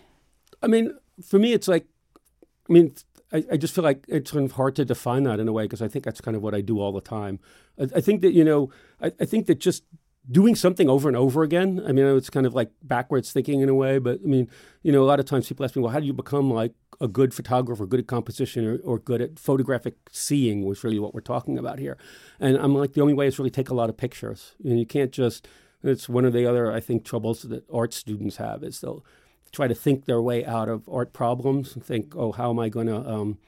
I 0.61 0.67
mean, 0.67 0.93
for 1.25 1.39
me, 1.39 1.53
it's 1.53 1.67
like, 1.67 1.85
I 2.69 2.73
mean, 2.73 2.95
I, 3.31 3.43
I 3.51 3.57
just 3.57 3.73
feel 3.73 3.83
like 3.83 4.05
it's 4.07 4.31
kind 4.31 4.45
of 4.45 4.53
hard 4.53 4.75
to 4.77 4.85
define 4.85 5.23
that 5.23 5.39
in 5.39 5.47
a 5.47 5.51
way 5.51 5.63
because 5.63 5.81
I 5.81 5.88
think 5.88 6.05
that's 6.05 6.21
kind 6.21 6.35
of 6.35 6.43
what 6.43 6.55
I 6.55 6.61
do 6.61 6.79
all 6.79 6.91
the 6.91 7.01
time. 7.01 7.39
I, 7.79 7.88
I 7.95 8.01
think 8.01 8.21
that, 8.21 8.33
you 8.33 8.43
know, 8.43 8.71
I, 9.01 9.11
I 9.19 9.25
think 9.25 9.47
that 9.47 9.59
just 9.59 9.83
doing 10.29 10.55
something 10.55 10.89
over 10.89 11.07
and 11.07 11.17
over 11.17 11.43
again, 11.43 11.81
I 11.88 11.91
mean, 11.91 12.05
it's 12.05 12.29
kind 12.29 12.45
of 12.45 12.53
like 12.53 12.71
backwards 12.83 13.31
thinking 13.31 13.61
in 13.61 13.69
a 13.69 13.73
way, 13.73 13.97
but 13.97 14.19
I 14.23 14.27
mean, 14.27 14.47
you 14.83 14.91
know, 14.91 15.01
a 15.01 15.05
lot 15.05 15.19
of 15.19 15.25
times 15.25 15.47
people 15.47 15.65
ask 15.65 15.75
me, 15.75 15.81
well, 15.81 15.91
how 15.91 15.99
do 15.99 16.05
you 16.05 16.13
become 16.13 16.51
like 16.51 16.73
a 17.01 17.07
good 17.07 17.33
photographer, 17.33 17.85
good 17.85 18.01
at 18.01 18.07
composition, 18.07 18.65
or, 18.65 18.77
or 18.83 18.99
good 18.99 19.21
at 19.21 19.39
photographic 19.39 19.95
seeing, 20.11 20.65
was 20.65 20.83
really 20.83 20.99
what 20.99 21.13
we're 21.13 21.21
talking 21.21 21.57
about 21.57 21.79
here. 21.79 21.97
And 22.39 22.57
I'm 22.57 22.75
like, 22.75 22.93
the 22.93 23.01
only 23.01 23.13
way 23.13 23.27
is 23.27 23.39
really 23.39 23.49
take 23.49 23.69
a 23.69 23.73
lot 23.73 23.89
of 23.89 23.97
pictures. 23.97 24.53
And 24.63 24.77
you 24.77 24.85
can't 24.85 25.11
just, 25.11 25.47
it's 25.83 26.09
one 26.09 26.25
of 26.25 26.33
the 26.33 26.45
other, 26.45 26.71
I 26.71 26.79
think, 26.79 27.05
troubles 27.05 27.43
that 27.43 27.63
art 27.71 27.93
students 27.93 28.38
have 28.38 28.63
is 28.63 28.81
they'll 28.81 29.05
try 29.51 29.67
to 29.67 29.75
think 29.75 30.05
their 30.05 30.21
way 30.21 30.45
out 30.45 30.69
of 30.69 30.88
art 30.89 31.13
problems 31.13 31.74
and 31.74 31.83
think, 31.83 32.15
oh, 32.15 32.31
how 32.31 32.50
am 32.50 32.59
I 32.59 32.69
going 32.69 32.88
to, 32.88 32.98
um, 32.98 33.39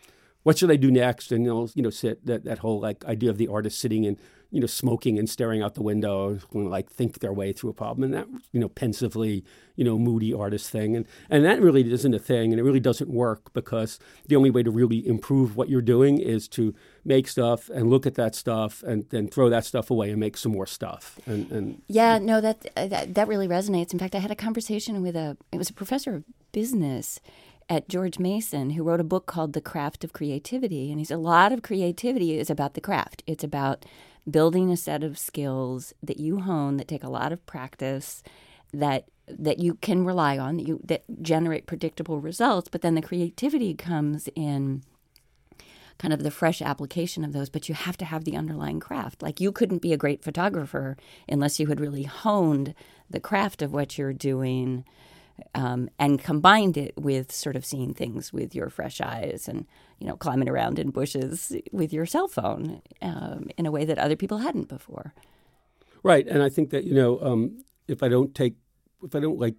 what 0.43 0.57
should 0.57 0.71
I 0.71 0.75
do 0.75 0.89
next? 0.89 1.31
And 1.31 1.45
they'll, 1.45 1.69
you 1.75 1.83
know, 1.83 1.89
sit 1.89 2.25
that, 2.25 2.43
that 2.45 2.59
whole 2.59 2.79
like 2.79 3.05
idea 3.05 3.29
of 3.29 3.37
the 3.37 3.47
artist 3.47 3.79
sitting 3.79 4.05
and, 4.05 4.17
you 4.51 4.59
know, 4.59 4.67
smoking 4.67 5.17
and 5.17 5.29
staring 5.29 5.61
out 5.61 5.75
the 5.75 5.81
window, 5.81 6.37
and, 6.53 6.69
like 6.69 6.91
think 6.91 7.19
their 7.19 7.33
way 7.33 7.53
through 7.53 7.69
a 7.69 7.73
problem, 7.73 8.03
and 8.03 8.13
that, 8.13 8.27
you 8.51 8.59
know, 8.59 8.67
pensively, 8.69 9.43
you 9.75 9.85
know, 9.85 9.97
moody 9.97 10.33
artist 10.33 10.69
thing, 10.69 10.95
and 10.95 11.05
and 11.29 11.43
that 11.45 11.61
really 11.61 11.89
isn't 11.91 12.13
a 12.13 12.19
thing, 12.19 12.51
and 12.51 12.59
it 12.59 12.63
really 12.63 12.79
doesn't 12.79 13.09
work 13.09 13.53
because 13.53 13.97
the 14.27 14.35
only 14.35 14.51
way 14.51 14.61
to 14.61 14.69
really 14.69 15.07
improve 15.07 15.55
what 15.55 15.69
you're 15.69 15.81
doing 15.81 16.19
is 16.19 16.47
to 16.49 16.75
make 17.05 17.27
stuff 17.27 17.69
and 17.69 17.89
look 17.89 18.05
at 18.05 18.15
that 18.15 18.35
stuff 18.35 18.83
and 18.83 19.09
then 19.09 19.27
throw 19.27 19.49
that 19.49 19.65
stuff 19.65 19.89
away 19.89 20.11
and 20.11 20.19
make 20.19 20.37
some 20.37 20.51
more 20.51 20.67
stuff, 20.67 21.19
and 21.25 21.51
and 21.51 21.81
Yeah, 21.87 22.19
no, 22.19 22.41
that, 22.41 22.67
that 22.75 23.15
that 23.15 23.27
really 23.27 23.47
resonates. 23.47 23.93
In 23.93 23.99
fact, 23.99 24.15
I 24.15 24.19
had 24.19 24.31
a 24.31 24.35
conversation 24.35 25.01
with 25.01 25.15
a 25.15 25.37
it 25.51 25.57
was 25.57 25.69
a 25.69 25.73
professor 25.73 26.15
of 26.15 26.23
business 26.51 27.19
at 27.69 27.87
George 27.87 28.19
Mason 28.19 28.71
who 28.71 28.83
wrote 28.83 28.99
a 28.99 29.05
book 29.05 29.25
called 29.25 29.53
The 29.53 29.61
Craft 29.61 30.03
of 30.03 30.11
Creativity, 30.11 30.91
and 30.91 30.99
he 30.99 31.05
said 31.05 31.15
a 31.15 31.19
lot 31.19 31.53
of 31.53 31.61
creativity 31.61 32.37
is 32.37 32.49
about 32.49 32.73
the 32.73 32.81
craft. 32.81 33.23
It's 33.25 33.45
about 33.45 33.85
building 34.29 34.71
a 34.71 34.77
set 34.77 35.03
of 35.03 35.17
skills 35.17 35.93
that 36.03 36.19
you 36.19 36.41
hone 36.41 36.77
that 36.77 36.87
take 36.87 37.03
a 37.03 37.09
lot 37.09 37.31
of 37.31 37.45
practice 37.45 38.23
that 38.73 39.05
that 39.27 39.59
you 39.59 39.75
can 39.75 40.05
rely 40.05 40.37
on 40.37 40.57
that 40.57 40.67
you 40.67 40.79
that 40.83 41.03
generate 41.21 41.65
predictable 41.65 42.19
results 42.19 42.69
but 42.69 42.81
then 42.81 42.95
the 42.95 43.01
creativity 43.01 43.73
comes 43.73 44.29
in 44.35 44.83
kind 46.01 46.13
of 46.15 46.23
the 46.23 46.31
fresh 46.31 46.63
application 46.63 47.23
of 47.23 47.31
those, 47.31 47.47
but 47.47 47.69
you 47.69 47.75
have 47.75 47.95
to 47.95 48.05
have 48.05 48.23
the 48.23 48.35
underlying 48.35 48.79
craft. 48.79 49.21
Like 49.21 49.39
you 49.39 49.51
couldn't 49.51 49.83
be 49.83 49.93
a 49.93 49.97
great 49.97 50.23
photographer 50.23 50.97
unless 51.29 51.59
you 51.59 51.67
had 51.67 51.79
really 51.79 52.03
honed 52.03 52.73
the 53.07 53.19
craft 53.19 53.61
of 53.61 53.71
what 53.71 53.99
you're 53.99 54.11
doing 54.11 54.83
um, 55.55 55.89
and 55.99 56.21
combined 56.21 56.77
it 56.77 56.93
with 56.97 57.31
sort 57.31 57.55
of 57.55 57.65
seeing 57.65 57.93
things 57.93 58.31
with 58.31 58.55
your 58.55 58.69
fresh 58.69 59.01
eyes 59.01 59.47
and 59.47 59.65
you 59.99 60.07
know 60.07 60.15
climbing 60.15 60.49
around 60.49 60.79
in 60.79 60.89
bushes 60.89 61.55
with 61.71 61.93
your 61.93 62.05
cell 62.05 62.27
phone 62.27 62.81
um, 63.01 63.49
in 63.57 63.65
a 63.65 63.71
way 63.71 63.85
that 63.85 63.97
other 63.97 64.15
people 64.15 64.39
hadn't 64.39 64.67
before. 64.67 65.13
Right, 66.03 66.27
and 66.27 66.41
I 66.41 66.49
think 66.49 66.71
that 66.71 66.83
you 66.83 66.93
know, 66.93 67.19
um, 67.21 67.63
if 67.87 68.01
I 68.01 68.07
don't 68.07 68.33
take, 68.33 68.55
if 69.03 69.15
I 69.15 69.19
don't 69.19 69.39
like 69.39 69.55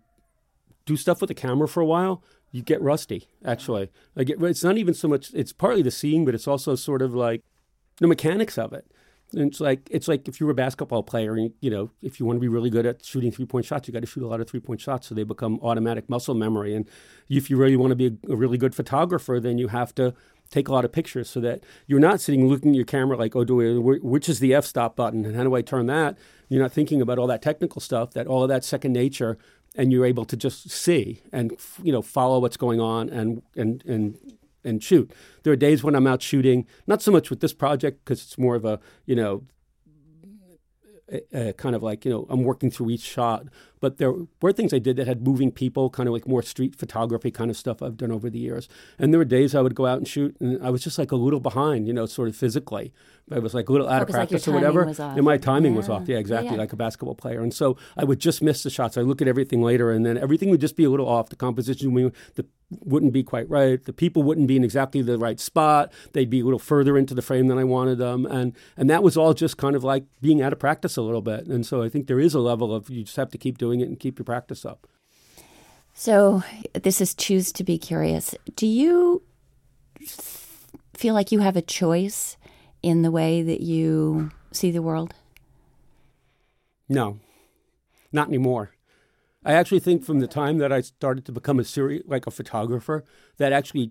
do 0.84 0.96
stuff 0.96 1.20
with 1.20 1.28
the 1.28 1.34
camera 1.34 1.68
for 1.68 1.80
a 1.80 1.86
while, 1.86 2.22
you 2.50 2.62
get 2.62 2.82
rusty. 2.82 3.28
Actually, 3.44 3.90
I 4.16 4.24
get. 4.24 4.42
It's 4.42 4.64
not 4.64 4.78
even 4.78 4.94
so 4.94 5.08
much. 5.08 5.32
It's 5.34 5.52
partly 5.52 5.82
the 5.82 5.90
seeing, 5.90 6.24
but 6.24 6.34
it's 6.34 6.48
also 6.48 6.74
sort 6.74 7.02
of 7.02 7.14
like 7.14 7.42
the 7.98 8.06
mechanics 8.06 8.58
of 8.58 8.72
it. 8.72 8.90
It's 9.34 9.60
like 9.60 9.88
it's 9.90 10.08
like 10.08 10.28
if 10.28 10.40
you 10.40 10.46
were 10.46 10.52
a 10.52 10.54
basketball 10.54 11.02
player, 11.02 11.34
and 11.34 11.52
you 11.60 11.70
know, 11.70 11.90
if 12.02 12.20
you 12.20 12.26
want 12.26 12.36
to 12.36 12.40
be 12.40 12.48
really 12.48 12.70
good 12.70 12.86
at 12.86 13.04
shooting 13.04 13.32
three 13.32 13.46
point 13.46 13.64
shots, 13.64 13.88
you 13.88 13.94
got 13.94 14.00
to 14.00 14.06
shoot 14.06 14.22
a 14.22 14.26
lot 14.26 14.40
of 14.40 14.48
three 14.48 14.60
point 14.60 14.80
shots, 14.80 15.08
so 15.08 15.14
they 15.14 15.24
become 15.24 15.58
automatic 15.62 16.08
muscle 16.08 16.34
memory. 16.34 16.74
And 16.74 16.88
if 17.28 17.48
you 17.50 17.56
really 17.56 17.76
want 17.76 17.90
to 17.90 17.96
be 17.96 18.06
a, 18.06 18.32
a 18.32 18.36
really 18.36 18.58
good 18.58 18.74
photographer, 18.74 19.40
then 19.40 19.58
you 19.58 19.68
have 19.68 19.94
to 19.96 20.14
take 20.50 20.68
a 20.68 20.72
lot 20.72 20.84
of 20.84 20.92
pictures 20.92 21.30
so 21.30 21.40
that 21.40 21.64
you're 21.86 21.98
not 21.98 22.20
sitting 22.20 22.46
looking 22.46 22.72
at 22.72 22.76
your 22.76 22.84
camera 22.84 23.16
like, 23.16 23.34
oh, 23.34 23.42
do 23.44 23.60
I, 23.62 23.98
which 24.02 24.28
is 24.28 24.38
the 24.38 24.52
f-stop 24.54 24.96
button 24.96 25.24
and 25.24 25.34
how 25.34 25.44
do 25.44 25.54
I 25.54 25.62
turn 25.62 25.86
that? 25.86 26.18
You're 26.50 26.62
not 26.62 26.72
thinking 26.72 27.00
about 27.00 27.18
all 27.18 27.26
that 27.28 27.40
technical 27.40 27.80
stuff, 27.80 28.12
that 28.12 28.26
all 28.26 28.42
of 28.42 28.50
that 28.50 28.62
second 28.62 28.92
nature, 28.92 29.38
and 29.74 29.90
you're 29.90 30.04
able 30.04 30.26
to 30.26 30.36
just 30.36 30.70
see 30.70 31.22
and 31.32 31.56
you 31.82 31.92
know 31.92 32.02
follow 32.02 32.38
what's 32.38 32.56
going 32.56 32.80
on 32.80 33.08
and 33.08 33.42
and 33.56 33.82
and 33.86 34.18
and 34.64 34.82
shoot. 34.82 35.10
There 35.42 35.52
are 35.52 35.56
days 35.56 35.82
when 35.82 35.94
I'm 35.94 36.06
out 36.06 36.22
shooting, 36.22 36.66
not 36.86 37.02
so 37.02 37.10
much 37.10 37.30
with 37.30 37.40
this 37.40 37.52
project 37.52 38.04
because 38.04 38.22
it's 38.22 38.38
more 38.38 38.54
of 38.54 38.64
a 38.64 38.80
you 39.06 39.16
know 39.16 39.44
a, 41.12 41.48
a 41.48 41.52
kind 41.52 41.74
of 41.74 41.82
like 41.82 42.04
you 42.04 42.10
know 42.10 42.26
I'm 42.28 42.44
working 42.44 42.70
through 42.70 42.90
each 42.90 43.02
shot. 43.02 43.46
But 43.82 43.98
there 43.98 44.14
were 44.40 44.52
things 44.52 44.72
I 44.72 44.78
did 44.78 44.96
that 44.96 45.06
had 45.08 45.26
moving 45.26 45.50
people, 45.50 45.90
kind 45.90 46.08
of 46.08 46.12
like 46.14 46.26
more 46.26 46.40
street 46.42 46.76
photography 46.76 47.30
kind 47.32 47.50
of 47.50 47.56
stuff 47.56 47.82
I've 47.82 47.96
done 47.96 48.12
over 48.12 48.30
the 48.30 48.38
years. 48.38 48.68
And 48.98 49.12
there 49.12 49.18
were 49.18 49.24
days 49.24 49.54
I 49.56 49.60
would 49.60 49.74
go 49.74 49.86
out 49.86 49.98
and 49.98 50.06
shoot, 50.06 50.36
and 50.40 50.62
I 50.64 50.70
was 50.70 50.82
just 50.84 50.98
like 50.98 51.10
a 51.12 51.16
little 51.16 51.40
behind, 51.40 51.88
you 51.88 51.92
know, 51.92 52.06
sort 52.06 52.28
of 52.28 52.36
physically. 52.36 52.92
I 53.30 53.38
was 53.40 53.54
like 53.54 53.68
a 53.68 53.72
little 53.72 53.88
out 53.88 54.02
of 54.02 54.08
'cause, 54.08 54.14
like, 54.16 54.28
practice 54.28 54.46
or 54.48 54.52
whatever, 54.52 54.82
and 55.16 55.24
my 55.24 55.36
timing 55.36 55.74
was 55.74 55.88
off. 55.88 56.08
Yeah, 56.08 56.18
exactly, 56.18 56.52
Yeah. 56.52 56.58
like 56.58 56.72
a 56.72 56.76
basketball 56.76 57.14
player. 57.16 57.40
And 57.40 57.52
so 57.52 57.76
I 57.96 58.04
would 58.04 58.18
just 58.20 58.40
miss 58.42 58.62
the 58.62 58.70
shots. 58.70 58.96
I 58.96 59.02
look 59.02 59.20
at 59.22 59.28
everything 59.28 59.62
later, 59.62 59.90
and 59.90 60.06
then 60.06 60.16
everything 60.16 60.50
would 60.50 60.60
just 60.60 60.76
be 60.76 60.84
a 60.84 60.90
little 60.90 61.08
off. 61.08 61.28
The 61.28 61.36
composition 61.36 61.92
we, 61.92 62.10
the, 62.34 62.44
wouldn't 62.84 63.12
be 63.12 63.22
quite 63.22 63.48
right. 63.50 63.82
The 63.84 63.92
people 63.92 64.22
wouldn't 64.22 64.48
be 64.48 64.56
in 64.56 64.64
exactly 64.64 65.02
the 65.02 65.18
right 65.18 65.38
spot. 65.38 65.92
They'd 66.12 66.30
be 66.30 66.40
a 66.40 66.44
little 66.44 66.58
further 66.58 66.96
into 66.98 67.14
the 67.14 67.22
frame 67.22 67.48
than 67.48 67.58
I 67.58 67.64
wanted 67.64 67.98
them, 67.98 68.26
and 68.26 68.52
and 68.76 68.88
that 68.90 69.02
was 69.02 69.16
all 69.16 69.34
just 69.34 69.56
kind 69.56 69.76
of 69.76 69.84
like 69.84 70.04
being 70.20 70.40
out 70.42 70.52
of 70.52 70.58
practice 70.58 70.96
a 70.96 71.02
little 71.02 71.22
bit. 71.22 71.46
And 71.46 71.64
so 71.66 71.82
I 71.82 71.88
think 71.88 72.06
there 72.06 72.20
is 72.20 72.34
a 72.34 72.40
level 72.40 72.74
of 72.74 72.90
you 72.90 73.04
just 73.04 73.16
have 73.16 73.30
to 73.30 73.38
keep 73.38 73.56
doing 73.58 73.71
it 73.80 73.88
and 73.88 73.98
keep 73.98 74.18
your 74.18 74.24
practice 74.24 74.64
up. 74.64 74.86
So 75.94 76.42
this 76.74 77.00
is 77.00 77.14
choose 77.14 77.52
to 77.52 77.64
be 77.64 77.78
curious. 77.78 78.34
Do 78.56 78.66
you 78.66 79.22
feel 80.94 81.14
like 81.14 81.32
you 81.32 81.40
have 81.40 81.56
a 81.56 81.62
choice 81.62 82.36
in 82.82 83.02
the 83.02 83.10
way 83.10 83.42
that 83.42 83.60
you 83.60 84.30
see 84.52 84.70
the 84.70 84.82
world? 84.82 85.14
No, 86.88 87.18
not 88.12 88.28
anymore. 88.28 88.72
I 89.44 89.54
actually 89.54 89.80
think 89.80 90.04
from 90.04 90.20
the 90.20 90.26
time 90.26 90.58
that 90.58 90.72
I 90.72 90.80
started 90.80 91.24
to 91.26 91.32
become 91.32 91.58
a 91.58 91.64
serious, 91.64 92.04
like 92.06 92.26
a 92.26 92.30
photographer, 92.30 93.04
that 93.38 93.52
actually 93.52 93.90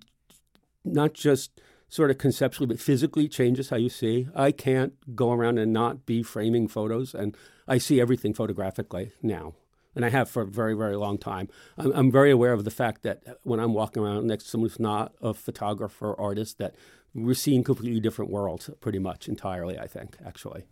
not 0.85 1.13
just 1.13 1.61
sort 1.89 2.09
of 2.09 2.17
conceptually 2.17 2.67
but 2.67 2.79
physically 2.79 3.27
changes 3.27 3.69
how 3.69 3.75
you 3.75 3.89
see. 3.89 4.27
I 4.33 4.51
can't 4.51 4.93
go 5.15 5.33
around 5.33 5.57
and 5.57 5.73
not 5.73 6.05
be 6.05 6.23
framing 6.23 6.67
photos, 6.67 7.13
and 7.13 7.35
I 7.67 7.79
see 7.79 7.99
everything 7.99 8.33
photographically 8.33 9.11
now, 9.21 9.55
and 9.95 10.06
I 10.06 10.10
have 10.10 10.30
for 10.30 10.43
a 10.43 10.45
very, 10.45 10.73
very 10.73 10.95
long 10.95 11.17
time. 11.17 11.49
I'm, 11.77 11.91
I'm 11.93 12.12
very 12.12 12.32
aware 12.32 12.54
of 12.54 12.63
the 12.63 12.71
fact 12.71 13.04
that 13.04 13.23
when 13.43 13.60
I'm 13.60 13.73
walking 13.73 14.04
around 14.04 14.27
next 14.27 14.45
to 14.45 14.49
someone 14.49 14.69
who's 14.69 14.80
not 14.80 15.13
a 15.21 15.34
photographer 15.34 16.12
or 16.12 16.19
artist, 16.19 16.58
that 16.60 16.75
we're 17.13 17.34
seeing 17.34 17.63
completely 17.63 17.99
different 17.99 18.32
worlds, 18.32 18.69
pretty 18.80 18.99
much 18.99 19.27
entirely. 19.27 19.77
I 19.77 19.88
think 19.88 20.17
actually. 20.25 20.63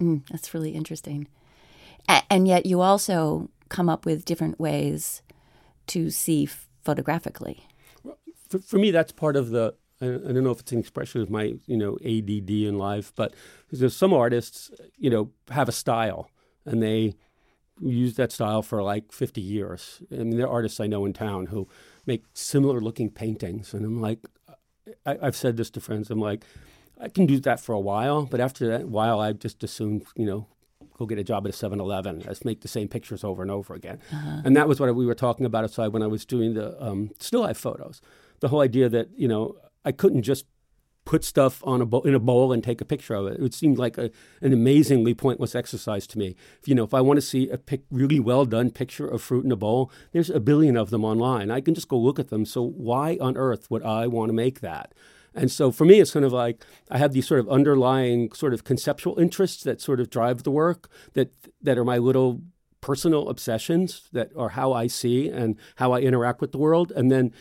Mm, 0.00 0.26
that's 0.28 0.52
really 0.54 0.70
interesting. 0.70 1.28
A- 2.08 2.22
and 2.30 2.48
yet 2.48 2.66
you 2.66 2.80
also 2.80 3.50
come 3.68 3.88
up 3.88 4.04
with 4.04 4.24
different 4.24 4.58
ways 4.58 5.22
to 5.88 6.10
see 6.10 6.48
photographically. 6.82 7.66
for, 8.48 8.58
for 8.58 8.78
me, 8.78 8.90
that's 8.90 9.12
part 9.12 9.36
of 9.36 9.50
the. 9.50 9.74
I, 10.00 10.06
I 10.06 10.32
don't 10.32 10.44
know 10.44 10.50
if 10.50 10.60
it's 10.60 10.72
an 10.72 10.80
expression 10.80 11.20
of 11.20 11.30
my, 11.30 11.54
you 11.66 11.76
know, 11.76 11.96
ADD 12.04 12.50
in 12.50 12.78
life, 12.78 13.12
but 13.14 13.32
there's 13.70 13.96
some 13.96 14.12
artists, 14.12 14.70
you 14.96 15.08
know, 15.08 15.30
have 15.50 15.68
a 15.68 15.72
style, 15.72 16.30
and 16.66 16.82
they 16.82 17.14
used 17.80 18.16
that 18.16 18.32
style 18.32 18.62
for 18.62 18.82
like 18.82 19.12
50 19.12 19.40
years. 19.40 20.02
I 20.12 20.16
mean, 20.16 20.36
there 20.36 20.46
are 20.46 20.52
artists 20.52 20.80
I 20.80 20.86
know 20.86 21.04
in 21.04 21.12
town 21.12 21.46
who 21.46 21.68
make 22.06 22.24
similar 22.32 22.80
looking 22.80 23.10
paintings. 23.10 23.74
And 23.74 23.84
I'm 23.84 24.00
like, 24.00 24.20
I, 25.06 25.16
have 25.22 25.36
said 25.36 25.56
this 25.56 25.70
to 25.70 25.80
friends. 25.80 26.10
I'm 26.10 26.20
like, 26.20 26.44
I 27.00 27.08
can 27.08 27.26
do 27.26 27.40
that 27.40 27.60
for 27.60 27.72
a 27.72 27.80
while, 27.80 28.24
but 28.24 28.40
after 28.40 28.68
that 28.68 28.88
while, 28.88 29.20
I 29.20 29.32
just 29.32 29.64
assume, 29.64 30.02
you 30.14 30.26
know, 30.26 30.46
go 30.96 31.06
get 31.06 31.18
a 31.18 31.24
job 31.24 31.46
at 31.46 31.54
a 31.54 31.56
7-Eleven. 31.56 32.22
Let's 32.26 32.44
make 32.44 32.60
the 32.60 32.68
same 32.68 32.88
pictures 32.88 33.24
over 33.24 33.42
and 33.42 33.50
over 33.50 33.74
again. 33.74 33.98
Uh-huh. 34.12 34.42
And 34.44 34.56
that 34.56 34.68
was 34.68 34.78
what 34.78 34.94
we 34.94 35.06
were 35.06 35.14
talking 35.14 35.46
about 35.46 35.64
outside 35.64 35.88
when 35.88 36.02
I 36.02 36.06
was 36.06 36.24
doing 36.24 36.54
the 36.54 36.80
um, 36.82 37.10
still 37.18 37.40
life 37.40 37.58
photos. 37.58 38.00
The 38.40 38.48
whole 38.48 38.60
idea 38.60 38.88
that 38.88 39.08
you 39.16 39.26
know 39.26 39.56
I 39.84 39.92
couldn't 39.92 40.22
just 40.22 40.46
put 41.14 41.22
stuff 41.22 41.62
on 41.64 41.80
a 41.80 42.00
in 42.00 42.12
a 42.12 42.18
bowl 42.18 42.52
and 42.52 42.64
take 42.64 42.80
a 42.80 42.84
picture 42.84 43.14
of 43.14 43.28
it. 43.28 43.34
It 43.34 43.40
would 43.40 43.54
seem 43.54 43.74
like 43.74 43.96
a, 43.96 44.10
an 44.40 44.52
amazingly 44.52 45.14
pointless 45.14 45.54
exercise 45.54 46.08
to 46.08 46.18
me. 46.18 46.34
If, 46.60 46.66
you 46.66 46.74
know, 46.74 46.82
if 46.82 46.92
I 46.92 47.00
want 47.02 47.18
to 47.18 47.22
see 47.22 47.48
a 47.50 47.56
pic, 47.56 47.82
really 47.88 48.18
well 48.18 48.44
done 48.44 48.72
picture 48.72 49.06
of 49.06 49.22
fruit 49.22 49.44
in 49.44 49.52
a 49.52 49.56
bowl, 49.56 49.92
there's 50.10 50.28
a 50.28 50.40
billion 50.40 50.76
of 50.76 50.90
them 50.90 51.04
online. 51.04 51.52
I 51.52 51.60
can 51.60 51.72
just 51.72 51.86
go 51.86 51.96
look 51.96 52.18
at 52.18 52.30
them. 52.30 52.44
So 52.44 52.64
why 52.64 53.16
on 53.20 53.36
earth 53.36 53.70
would 53.70 53.84
I 53.84 54.08
want 54.08 54.30
to 54.30 54.32
make 54.32 54.58
that? 54.58 54.92
And 55.36 55.52
so 55.52 55.70
for 55.70 55.84
me, 55.84 56.00
it's 56.00 56.10
kind 56.10 56.24
of 56.24 56.32
like 56.32 56.64
I 56.90 56.98
have 56.98 57.12
these 57.12 57.28
sort 57.28 57.38
of 57.38 57.48
underlying 57.48 58.32
sort 58.32 58.52
of 58.52 58.64
conceptual 58.64 59.16
interests 59.16 59.62
that 59.62 59.80
sort 59.80 60.00
of 60.00 60.10
drive 60.10 60.42
the 60.42 60.50
work 60.50 60.88
that 61.12 61.30
that 61.62 61.78
are 61.78 61.84
my 61.84 61.98
little 61.98 62.40
personal 62.80 63.28
obsessions 63.28 64.08
that 64.10 64.32
are 64.36 64.48
how 64.48 64.72
I 64.72 64.88
see 64.88 65.28
and 65.28 65.56
how 65.76 65.92
I 65.92 66.00
interact 66.00 66.40
with 66.40 66.50
the 66.50 66.58
world. 66.58 66.90
And 66.90 67.08
then 67.08 67.32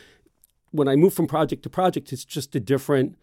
when 0.69 0.87
I 0.87 0.95
move 0.95 1.15
from 1.15 1.25
project 1.25 1.63
to 1.63 1.71
project, 1.71 2.13
it's 2.13 2.23
just 2.23 2.55
a 2.55 2.59
different 2.59 3.17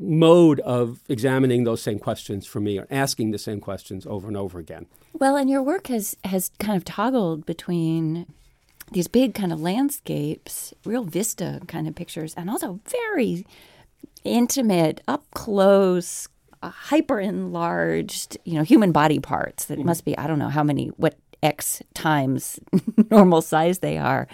mode 0.00 0.60
of 0.60 1.00
examining 1.08 1.64
those 1.64 1.82
same 1.82 1.98
questions 1.98 2.46
for 2.46 2.60
me 2.60 2.78
or 2.78 2.86
asking 2.90 3.30
the 3.30 3.38
same 3.38 3.60
questions 3.60 4.06
over 4.06 4.26
and 4.26 4.36
over 4.36 4.58
again. 4.58 4.86
Well, 5.12 5.36
and 5.36 5.50
your 5.50 5.62
work 5.62 5.88
has 5.88 6.16
has 6.24 6.50
kind 6.58 6.76
of 6.76 6.84
toggled 6.84 7.44
between 7.46 8.26
these 8.92 9.06
big 9.06 9.34
kind 9.34 9.52
of 9.52 9.60
landscapes, 9.60 10.74
real 10.84 11.04
vista 11.04 11.60
kind 11.68 11.86
of 11.86 11.94
pictures, 11.94 12.34
and 12.34 12.50
also 12.50 12.80
very 12.86 13.46
intimate, 14.24 15.00
up 15.06 15.24
close, 15.32 16.28
uh, 16.62 16.70
hyper 16.70 17.20
enlarged, 17.20 18.36
you 18.44 18.54
know, 18.54 18.62
human 18.62 18.92
body 18.92 19.18
parts 19.18 19.66
that 19.66 19.78
mm-hmm. 19.78 19.86
must 19.86 20.04
be, 20.04 20.16
I 20.18 20.26
don't 20.26 20.38
know 20.38 20.48
how 20.48 20.64
many, 20.64 20.88
what 20.88 21.16
X 21.42 21.82
times 21.94 22.58
normal 23.10 23.42
size 23.42 23.78
they 23.78 23.96
are. 23.96 24.26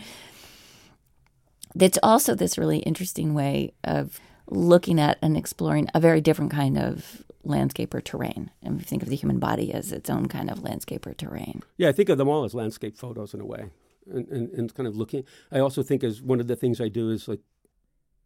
That's 1.74 1.98
also 2.02 2.35
this 2.35 2.57
really 2.57 2.79
interesting 2.79 3.35
way 3.35 3.72
of 3.85 4.18
looking 4.48 5.00
at 5.00 5.18
and 5.22 5.37
exploring 5.37 5.88
a 5.94 6.00
very 6.00 6.20
different 6.20 6.50
kind 6.50 6.78
of 6.78 7.24
landscape 7.44 7.94
or 7.94 8.00
terrain. 8.00 8.50
And 8.62 8.76
we 8.76 8.82
think 8.82 9.02
of 9.02 9.09
the 9.09 9.16
human 9.16 9.38
body 9.38 9.72
as 9.72 9.92
its 9.92 10.11
own 10.11 10.26
kind 10.26 10.50
of 10.50 10.62
landscape 10.62 11.06
or 11.06 11.14
terrain. 11.14 11.62
Yeah, 11.76 11.88
I 11.88 11.92
think 11.92 12.09
of 12.09 12.18
them 12.18 12.28
all 12.28 12.44
as 12.44 12.54
landscape 12.54 12.96
photos 12.96 13.35
in 13.35 13.40
a 13.40 13.46
way 13.46 13.70
and, 14.11 14.28
and, 14.28 14.50
and 14.50 14.74
kind 14.74 14.87
of 14.87 14.96
looking. 14.96 15.24
I 15.50 15.59
also 15.59 15.82
think 15.82 16.04
as 16.04 16.22
one 16.22 16.40
of 16.40 16.46
the 16.46 16.56
things 16.56 16.80
I 16.80 16.88
do 16.88 17.11
is 17.11 17.28
like 17.28 17.40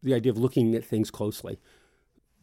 the 0.03 0.15
idea 0.15 0.33
of 0.33 0.39
looking 0.39 0.75
at 0.75 0.85
things 0.85 1.11
closely. 1.11 1.59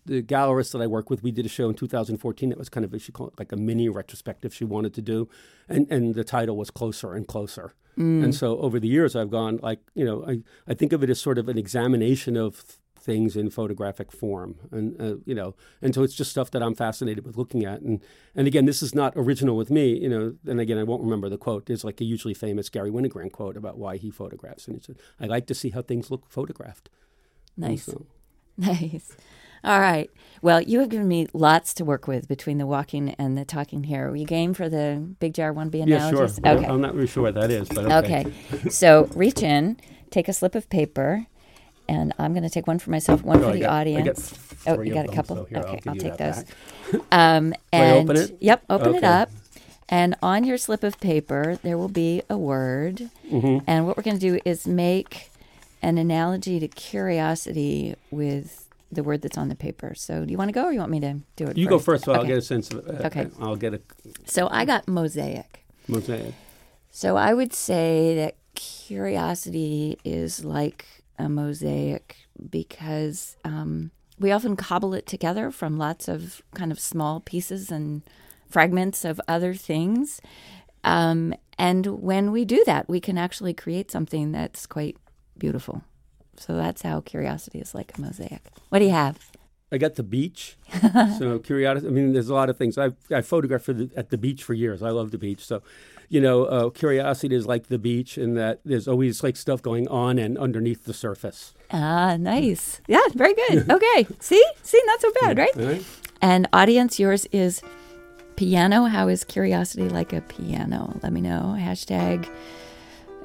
The 0.06 0.24
gallerist 0.24 0.72
that 0.72 0.82
I 0.82 0.88
work 0.88 1.10
with, 1.10 1.22
we 1.22 1.32
did 1.32 1.46
a 1.46 1.50
show 1.50 1.68
in 1.68 1.76
2014 1.76 2.50
that 2.50 2.58
was 2.58 2.70
kind 2.70 2.86
of 2.86 3.02
she 3.02 3.12
called 3.12 3.34
it 3.34 3.40
like 3.40 3.52
a 3.52 3.58
mini 3.58 3.90
retrospective 3.90 4.54
she 4.54 4.64
wanted 4.64 4.94
to 4.94 5.02
do, 5.02 5.28
and 5.68 5.86
and 5.92 6.16
the 6.16 6.24
title 6.24 6.56
was 6.56 6.72
Closer 6.72 7.14
and 7.14 7.28
Closer. 7.28 7.74
Mm. 7.98 8.24
And 8.24 8.36
so 8.36 8.58
over 8.60 8.80
the 8.80 8.88
years, 8.88 9.18
I've 9.18 9.30
gone 9.30 9.60
like 9.62 9.80
you 9.96 10.06
know 10.06 10.24
I 10.26 10.44
I 10.66 10.76
think 10.76 10.94
of 10.94 11.04
it 11.04 11.10
as 11.10 11.20
sort 11.20 11.38
of 11.38 11.50
an 11.50 11.58
examination 11.58 12.38
of 12.38 12.80
things 13.08 13.38
in 13.38 13.50
photographic 13.50 14.12
form, 14.12 14.56
and 14.70 15.02
uh, 15.02 15.16
you 15.26 15.34
know, 15.34 15.56
and 15.82 15.96
so 15.96 16.04
it's 16.04 16.14
just 16.14 16.30
stuff 16.30 16.52
that 16.52 16.62
I'm 16.62 16.76
fascinated 16.76 17.26
with 17.26 17.38
looking 17.38 17.66
at. 17.66 17.82
And 17.82 18.04
and 18.36 18.46
again, 18.46 18.66
this 18.66 18.84
is 18.84 18.94
not 18.94 19.14
original 19.16 19.56
with 19.56 19.72
me, 19.72 19.98
you 19.98 20.10
know. 20.10 20.36
And 20.46 20.60
again, 20.60 20.78
I 20.78 20.84
won't 20.84 21.02
remember 21.02 21.30
the 21.30 21.38
quote. 21.38 21.66
There's 21.66 21.86
like 21.86 22.02
a 22.02 22.04
hugely 22.04 22.36
famous 22.36 22.70
Garry 22.70 22.92
Winogrand 22.92 23.32
quote 23.32 23.58
about 23.58 23.80
why 23.80 23.98
he 23.98 24.12
photographs, 24.12 24.68
and 24.68 24.76
he 24.76 24.84
said, 24.84 24.98
I 25.20 25.26
like 25.26 25.48
to 25.48 25.56
see 25.56 25.70
how 25.72 25.82
things 25.82 26.12
look 26.12 26.30
photographed. 26.30 26.90
Nice, 27.56 27.86
so. 27.86 28.06
nice. 28.58 29.16
All 29.64 29.80
right. 29.80 30.12
Well, 30.42 30.62
you 30.62 30.80
have 30.82 30.90
given 30.90 31.08
me 31.08 31.28
lots 31.34 31.74
to 31.76 31.86
work 31.86 32.08
with 32.08 32.28
between 32.28 32.58
the 32.58 32.68
walking 32.68 33.16
and 33.18 33.38
the 33.38 33.46
talking 33.46 33.86
here. 33.86 34.10
Are 34.10 34.16
you 34.16 34.26
game 34.26 34.54
for 34.54 34.70
the 34.70 35.16
big 35.20 35.34
jar 35.34 35.52
one 35.52 35.70
B 35.70 35.82
analogies? 35.82 36.40
Yeah, 36.44 36.52
sure. 36.52 36.60
Okay. 36.60 36.68
I'm 36.68 36.82
not 36.82 36.94
really 36.94 37.08
sure 37.08 37.24
what 37.24 37.34
that 37.36 37.50
is, 37.50 37.68
but 37.70 37.92
okay. 37.92 38.26
okay. 38.54 38.70
so 38.70 39.10
reach 39.16 39.42
in, 39.42 39.78
take 40.12 40.28
a 40.28 40.34
slip 40.34 40.56
of 40.56 40.70
paper, 40.70 41.26
and 41.88 42.14
I'm 42.20 42.34
going 42.34 42.44
to 42.44 42.50
take 42.50 42.68
one 42.68 42.80
for 42.80 42.92
myself, 42.92 43.24
one 43.24 43.40
for 43.40 43.52
the 43.52 43.62
got, 43.62 43.82
audience. 43.82 44.38
oh, 44.66 44.82
you 44.82 44.94
got 44.94 45.06
a 45.06 45.12
couple. 45.12 45.38
So 45.38 45.46
here, 45.46 45.60
okay, 45.60 45.80
I'll, 45.86 45.94
I'll 45.94 46.00
take 46.00 46.18
those. 46.18 46.46
um, 47.12 47.54
and 47.72 48.10
open 48.10 48.18
it? 48.18 48.38
yep, 48.40 48.64
open 48.70 48.90
okay. 48.90 48.98
it 48.98 49.04
up. 49.04 49.30
And 49.90 50.16
on 50.22 50.44
your 50.44 50.58
slip 50.58 50.84
of 50.84 51.00
paper, 51.00 51.60
there 51.64 51.78
will 51.78 51.88
be 51.88 52.22
a 52.30 52.38
word. 52.38 53.10
Mm-hmm. 53.32 53.60
And 53.68 53.88
what 53.88 53.96
we're 53.96 54.04
going 54.04 54.20
to 54.20 54.32
do 54.32 54.40
is 54.44 54.68
make 54.68 55.32
an 55.82 55.98
analogy 55.98 56.60
to 56.60 56.68
curiosity 56.68 57.96
with 58.12 58.68
the 58.92 59.04
word 59.04 59.22
that's 59.22 59.38
on 59.38 59.48
the 59.48 59.56
paper. 59.56 59.94
So, 59.96 60.26
do 60.26 60.32
you 60.32 60.38
want 60.38 60.50
to 60.50 60.54
go, 60.54 60.66
or 60.66 60.74
you 60.74 60.80
want 60.80 60.92
me 60.92 61.00
to 61.02 61.20
do 61.36 61.46
it? 61.46 61.58
You 61.58 61.66
first? 61.66 61.70
go 61.70 61.80
first, 61.80 62.06
so 62.06 62.12
okay. 62.12 62.20
I'll 62.20 62.28
get 62.28 62.38
a 62.38 62.42
sense 62.42 62.72
of 62.72 62.88
it. 62.88 63.02
Uh, 63.02 63.08
okay. 63.08 63.28
I'll 63.40 63.56
get 63.56 63.74
a. 63.74 63.82
So 64.26 64.50
I 64.50 64.66
got 64.66 64.88
mosaic. 64.88 65.66
Mosaic. 65.88 66.34
So 66.92 67.16
I 67.16 67.34
would 67.34 67.54
say 67.54 68.16
that 68.16 68.36
curiosity 68.56 70.00
is 70.04 70.44
like 70.44 70.86
a 71.18 71.30
mosaic 71.30 72.16
because 72.50 73.38
um, 73.44 73.92
we 74.20 74.32
often 74.32 74.56
cobble 74.56 74.94
it 74.94 75.06
together 75.06 75.52
from 75.52 75.78
lots 75.78 76.08
of 76.08 76.42
kind 76.54 76.72
of 76.72 76.80
small 76.80 77.20
pieces 77.20 77.72
and 77.72 78.04
fragments 78.50 79.06
of 79.06 79.22
other 79.28 79.54
things. 79.54 80.22
Um, 80.84 81.34
and 81.58 81.86
when 82.02 82.32
we 82.32 82.46
do 82.46 82.64
that, 82.66 82.88
we 82.88 83.00
can 83.00 83.18
actually 83.18 83.54
create 83.54 83.92
something 83.92 84.32
that's 84.32 84.66
quite 84.66 84.98
beautiful. 85.38 85.84
So 86.38 86.56
that's 86.56 86.84
how 86.84 87.02
curiosity 87.02 87.60
is 87.60 87.74
like 87.74 87.98
a 87.98 88.02
mosaic. 88.02 88.42
What 88.70 88.80
do 88.80 88.86
you 88.86 88.92
have? 88.92 89.32
I 89.72 89.78
got 89.78 89.96
the 89.96 90.04
beach. 90.04 90.58
so 91.18 91.40
curiosity. 91.44 91.88
I 91.88 91.92
mean, 91.92 92.14
there's 92.14 92.30
a 92.30 92.34
lot 92.34 92.50
of 92.50 92.58
things. 92.58 92.78
I've 92.78 92.96
I 93.12 93.22
photographed 93.22 93.70
at 93.70 94.10
the 94.10 94.18
beach 94.18 94.44
for 94.44 94.54
years. 94.54 94.82
I 94.82 94.90
love 94.92 95.12
the 95.12 95.18
beach. 95.18 95.46
So 95.46 95.62
you 96.10 96.22
know, 96.22 96.46
uh, 96.46 96.70
curiosity 96.70 97.36
is 97.36 97.46
like 97.46 97.68
the 97.68 97.78
beach 97.78 98.18
in 98.18 98.36
that 98.36 98.62
there's 98.64 98.88
always 98.88 99.24
like 99.24 99.36
stuff 99.36 99.62
going 99.62 99.88
on 99.90 100.18
and 100.18 100.38
underneath 100.38 100.86
the 100.86 100.94
surface. 100.94 101.54
Ah, 101.72 102.16
nice. 102.18 102.82
Yeah, 102.88 103.02
very 103.14 103.34
good. 103.34 103.70
Okay. 103.78 104.08
See? 104.20 104.44
See, 104.64 104.82
not 104.86 105.02
so 105.02 105.12
bad, 105.22 105.38
right? 105.38 105.56
right? 105.56 105.86
And 106.22 106.48
audience, 106.54 107.00
yours 107.00 107.28
is 107.32 107.62
piano. 108.38 108.86
How 108.86 109.08
is 109.10 109.24
curiosity 109.24 109.90
like 109.90 110.14
a 110.14 110.22
piano? 110.22 110.98
Let 111.04 111.12
me 111.12 111.22
know. 111.22 111.56
Hashtag 111.58 112.28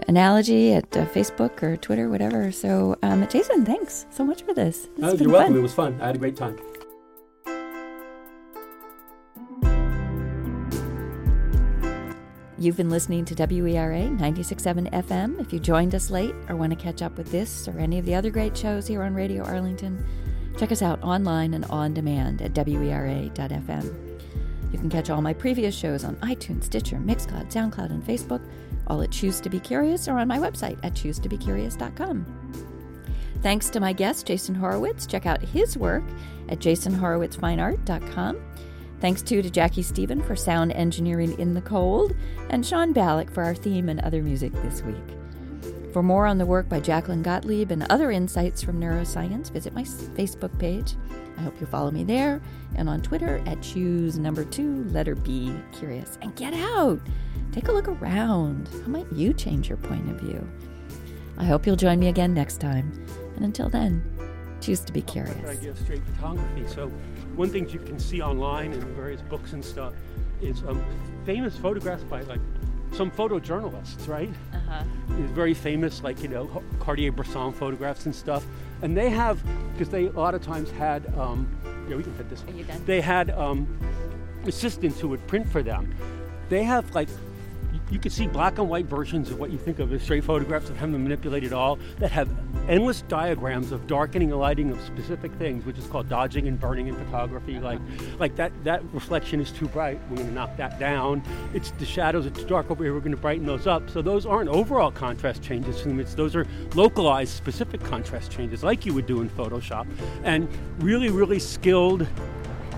analogy 0.08 0.72
at 0.72 0.96
uh, 0.96 1.06
Facebook 1.06 1.62
or 1.62 1.76
Twitter, 1.76 2.08
whatever. 2.08 2.52
So, 2.52 2.96
um, 3.02 3.26
Jason, 3.28 3.64
thanks 3.64 4.06
so 4.10 4.24
much 4.24 4.42
for 4.42 4.54
this. 4.54 4.88
Oh, 5.02 5.14
you're 5.14 5.30
welcome. 5.30 5.52
Fun. 5.52 5.58
It 5.58 5.62
was 5.62 5.74
fun. 5.74 6.00
I 6.00 6.06
had 6.06 6.16
a 6.16 6.18
great 6.18 6.36
time. 6.36 6.58
You've 12.62 12.76
been 12.76 12.90
listening 12.90 13.24
to 13.24 13.34
WERA 13.34 14.08
96.7 14.18 14.88
FM. 14.92 15.40
If 15.40 15.52
you 15.52 15.58
joined 15.58 15.96
us 15.96 16.10
late 16.10 16.34
or 16.48 16.54
want 16.54 16.70
to 16.70 16.76
catch 16.76 17.02
up 17.02 17.18
with 17.18 17.32
this 17.32 17.66
or 17.66 17.76
any 17.80 17.98
of 17.98 18.06
the 18.06 18.14
other 18.14 18.30
great 18.30 18.56
shows 18.56 18.86
here 18.86 19.02
on 19.02 19.14
Radio 19.14 19.42
Arlington, 19.42 20.06
check 20.56 20.70
us 20.70 20.80
out 20.80 21.02
online 21.02 21.54
and 21.54 21.64
on 21.64 21.92
demand 21.92 22.40
at 22.40 22.54
WERA.FM. 22.54 24.11
You 24.72 24.78
can 24.78 24.88
catch 24.88 25.10
all 25.10 25.20
my 25.20 25.34
previous 25.34 25.76
shows 25.76 26.04
on 26.04 26.16
iTunes, 26.16 26.64
Stitcher, 26.64 26.96
Mixcloud, 26.96 27.52
SoundCloud, 27.52 27.90
and 27.90 28.02
Facebook, 28.02 28.42
all 28.86 29.02
at 29.02 29.10
Choose 29.10 29.40
to 29.42 29.50
Be 29.50 29.60
Curious 29.60 30.08
or 30.08 30.18
on 30.18 30.26
my 30.26 30.38
website 30.38 30.78
at 30.82 30.94
choosetobecurious.com. 30.94 32.26
Thanks 33.42 33.68
to 33.70 33.80
my 33.80 33.92
guest, 33.92 34.26
Jason 34.26 34.54
Horowitz. 34.54 35.06
Check 35.06 35.26
out 35.26 35.42
his 35.42 35.76
work 35.76 36.04
at 36.48 36.58
jasonhorowitzfineart.com. 36.60 38.40
Thanks 39.00 39.20
too 39.20 39.42
to 39.42 39.50
Jackie 39.50 39.82
Stephen 39.82 40.22
for 40.22 40.36
sound 40.36 40.72
engineering 40.72 41.38
in 41.40 41.54
the 41.54 41.60
cold, 41.60 42.14
and 42.50 42.64
Sean 42.64 42.94
Ballack 42.94 43.30
for 43.30 43.42
our 43.42 43.54
theme 43.54 43.88
and 43.88 44.00
other 44.00 44.22
music 44.22 44.52
this 44.62 44.80
week. 44.82 45.21
For 45.92 46.02
more 46.02 46.26
on 46.26 46.38
the 46.38 46.46
work 46.46 46.70
by 46.70 46.80
Jacqueline 46.80 47.22
Gottlieb 47.22 47.70
and 47.70 47.86
other 47.90 48.10
insights 48.10 48.62
from 48.62 48.80
neuroscience, 48.80 49.50
visit 49.50 49.74
my 49.74 49.82
Facebook 49.82 50.58
page. 50.58 50.94
I 51.36 51.42
hope 51.42 51.60
you 51.60 51.66
follow 51.66 51.90
me 51.90 52.02
there 52.02 52.40
and 52.76 52.88
on 52.88 53.02
Twitter 53.02 53.42
at 53.44 53.60
choose 53.60 54.18
number 54.18 54.42
two, 54.44 54.84
letter 54.84 55.14
B, 55.14 55.54
curious. 55.72 56.18
And 56.22 56.34
get 56.34 56.54
out! 56.54 56.98
Take 57.52 57.68
a 57.68 57.72
look 57.72 57.88
around. 57.88 58.70
How 58.72 58.88
might 58.88 59.12
you 59.12 59.34
change 59.34 59.68
your 59.68 59.76
point 59.76 60.08
of 60.10 60.18
view? 60.18 60.48
I 61.36 61.44
hope 61.44 61.66
you'll 61.66 61.76
join 61.76 61.98
me 61.98 62.08
again 62.08 62.32
next 62.32 62.58
time. 62.58 62.90
And 63.36 63.44
until 63.44 63.68
then, 63.68 64.02
choose 64.62 64.80
to 64.80 64.92
be 64.94 65.02
curious. 65.02 65.36
Idea 65.44 65.72
of 65.72 65.78
straight 65.78 66.02
photography. 66.14 66.66
So 66.68 66.88
one 67.36 67.50
thing 67.50 67.68
you 67.68 67.80
can 67.80 67.98
see 67.98 68.22
online 68.22 68.72
in 68.72 68.80
various 68.94 69.20
books 69.20 69.52
and 69.52 69.62
stuff 69.62 69.92
is 70.40 70.62
um, 70.62 70.82
famous 71.26 71.54
photographs 71.56 72.04
by 72.04 72.22
like 72.22 72.40
some 72.92 73.10
photojournalists, 73.10 74.06
right? 74.08 74.30
Uh-huh. 74.52 74.82
Very 75.34 75.54
famous, 75.54 76.02
like 76.02 76.22
you 76.22 76.28
know, 76.28 76.62
Cartier-Bresson 76.80 77.52
photographs 77.52 78.06
and 78.06 78.14
stuff, 78.14 78.44
and 78.82 78.96
they 78.96 79.10
have 79.10 79.42
because 79.72 79.88
they 79.88 80.06
a 80.06 80.10
lot 80.12 80.34
of 80.34 80.42
times 80.42 80.70
had 80.72 81.06
um, 81.18 81.48
yeah 81.88 81.96
we 81.96 82.02
can 82.02 82.14
fit 82.14 82.28
this. 82.30 82.44
Are 82.46 82.50
you 82.52 82.64
done? 82.64 82.82
They 82.86 83.00
had 83.00 83.30
um, 83.30 83.66
assistants 84.46 85.00
who 85.00 85.08
would 85.08 85.26
print 85.26 85.48
for 85.48 85.62
them. 85.62 85.94
they 86.48 86.64
have 86.64 86.94
like 86.94 87.08
you 87.92 87.98
can 87.98 88.10
see 88.10 88.26
black 88.26 88.58
and 88.58 88.70
white 88.70 88.86
versions 88.86 89.30
of 89.30 89.38
what 89.38 89.50
you 89.50 89.58
think 89.58 89.78
of 89.78 89.92
as 89.92 90.02
straight 90.02 90.24
photographs 90.24 90.68
that 90.68 90.76
haven't 90.78 91.02
manipulated 91.02 91.52
all, 91.52 91.78
that 91.98 92.10
have 92.10 92.26
endless 92.66 93.02
diagrams 93.02 93.70
of 93.70 93.86
darkening 93.86 94.30
and 94.30 94.40
lighting 94.40 94.70
of 94.70 94.80
specific 94.80 95.30
things, 95.34 95.66
which 95.66 95.76
is 95.76 95.86
called 95.86 96.08
dodging 96.08 96.48
and 96.48 96.58
burning 96.58 96.86
in 96.86 96.94
photography. 96.94 97.58
Like, 97.58 97.80
like 98.18 98.34
that, 98.36 98.50
that 98.64 98.82
reflection 98.94 99.42
is 99.42 99.50
too 99.50 99.68
bright. 99.68 100.00
We're 100.08 100.16
going 100.16 100.28
to 100.28 100.34
knock 100.34 100.56
that 100.56 100.80
down. 100.80 101.22
It's 101.52 101.72
the 101.72 101.84
shadows. 101.84 102.24
It's 102.24 102.42
dark 102.44 102.70
over 102.70 102.82
here. 102.82 102.94
We're 102.94 103.00
going 103.00 103.12
to 103.12 103.18
brighten 103.18 103.44
those 103.44 103.66
up. 103.66 103.90
So 103.90 104.00
those 104.00 104.24
aren't 104.24 104.48
overall 104.48 104.90
contrast 104.90 105.42
changes. 105.42 105.84
It's 105.84 106.14
those 106.14 106.34
are 106.34 106.46
localized, 106.74 107.34
specific 107.34 107.82
contrast 107.82 108.30
changes, 108.30 108.64
like 108.64 108.86
you 108.86 108.94
would 108.94 109.06
do 109.06 109.20
in 109.20 109.28
Photoshop, 109.28 109.86
and 110.24 110.48
really, 110.78 111.10
really 111.10 111.38
skilled 111.38 112.06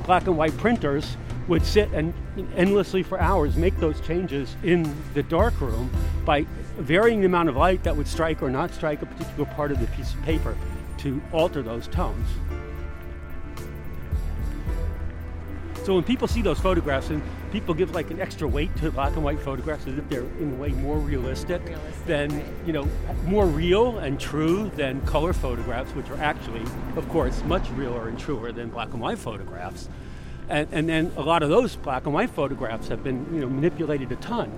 black 0.07 0.27
and 0.27 0.37
white 0.37 0.57
printers 0.57 1.16
would 1.48 1.64
sit 1.64 1.90
and 1.92 2.14
endlessly 2.57 3.02
for 3.02 3.20
hours 3.20 3.57
make 3.57 3.76
those 3.78 4.00
changes 4.00 4.57
in 4.62 4.94
the 5.14 5.22
dark 5.22 5.61
room 5.61 5.90
by 6.24 6.46
varying 6.78 7.20
the 7.20 7.26
amount 7.26 7.48
of 7.48 7.57
light 7.57 7.83
that 7.85 7.96
would 7.96 8.09
strike 8.09 8.42
or 8.42 8.50
not 8.50 8.72
strike 8.72 9.02
a 9.02 9.07
particular 9.07 9.44
part 9.54 9.70
of 9.70 9.80
the 9.80 9.87
piece 9.88 10.12
of 10.14 10.22
paper 10.22 10.57
to 10.98 11.20
alter 11.33 11.62
those 11.62 11.87
tones. 11.88 12.26
So 15.85 15.94
when 15.94 16.02
people 16.02 16.26
see 16.26 16.40
those 16.40 16.59
photographs 16.59 17.11
and 17.11 17.22
people 17.52 17.74
give 17.74 17.94
like 17.94 18.11
an 18.11 18.18
extra 18.18 18.48
weight 18.48 18.74
to 18.76 18.90
black 18.90 19.12
and 19.12 19.22
white 19.22 19.38
photographs 19.38 19.87
as 19.87 19.98
if 19.98 20.09
they're 20.09 20.22
in 20.40 20.52
a 20.52 20.54
way 20.54 20.70
more 20.70 20.96
realistic, 20.96 21.61
realistic 21.62 22.07
than 22.07 22.30
right. 22.30 22.44
you 22.66 22.72
know 22.72 22.88
more 23.26 23.44
real 23.46 23.98
and 23.98 24.18
true 24.18 24.70
than 24.76 25.02
color 25.02 25.35
photographs, 25.35 25.90
which 25.90 26.09
are 26.09 26.16
actually, 26.22 26.62
of 26.96 27.07
course, 27.11 27.44
much 27.44 27.68
realer 27.72 28.09
and 28.09 28.18
truer 28.18 28.50
than 28.50 28.70
black 28.70 28.92
and 28.92 29.00
white 29.00 29.18
photographs. 29.18 29.90
And, 30.48 30.68
and 30.72 30.88
then 30.88 31.12
a 31.16 31.22
lot 31.22 31.42
of 31.42 31.48
those 31.48 31.76
black 31.76 32.04
and 32.04 32.14
white 32.14 32.30
photographs 32.30 32.88
have 32.88 33.02
been 33.02 33.26
you 33.33 33.40
know, 33.40 33.48
manipulated 33.48 34.12
a 34.12 34.16
ton, 34.16 34.52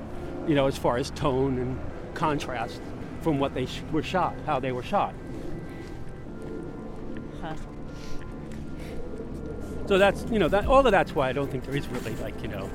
you 0.49 0.55
know, 0.55 0.67
as 0.67 0.77
far 0.77 0.97
as 0.97 1.11
tone 1.11 1.59
and 1.59 1.79
contrast 2.15 2.81
from 3.21 3.39
what 3.39 3.55
they 3.55 3.67
sh- 3.67 3.83
were 3.93 4.03
shot, 4.03 4.35
how 4.47 4.59
they 4.59 4.73
were 4.73 4.83
shot. 4.83 5.15
So 9.87 9.99
that's 9.99 10.25
you 10.33 10.41
know 10.41 10.49
that 10.49 10.67
all 10.67 10.85
of 10.85 10.91
that's 10.91 11.15
why 11.15 11.29
I 11.29 11.33
don't 11.33 11.49
think 11.49 11.65
there 11.65 11.77
is 11.77 11.87
really 11.89 12.15
like 12.17 12.41
you 12.43 12.49
know, 12.49 12.69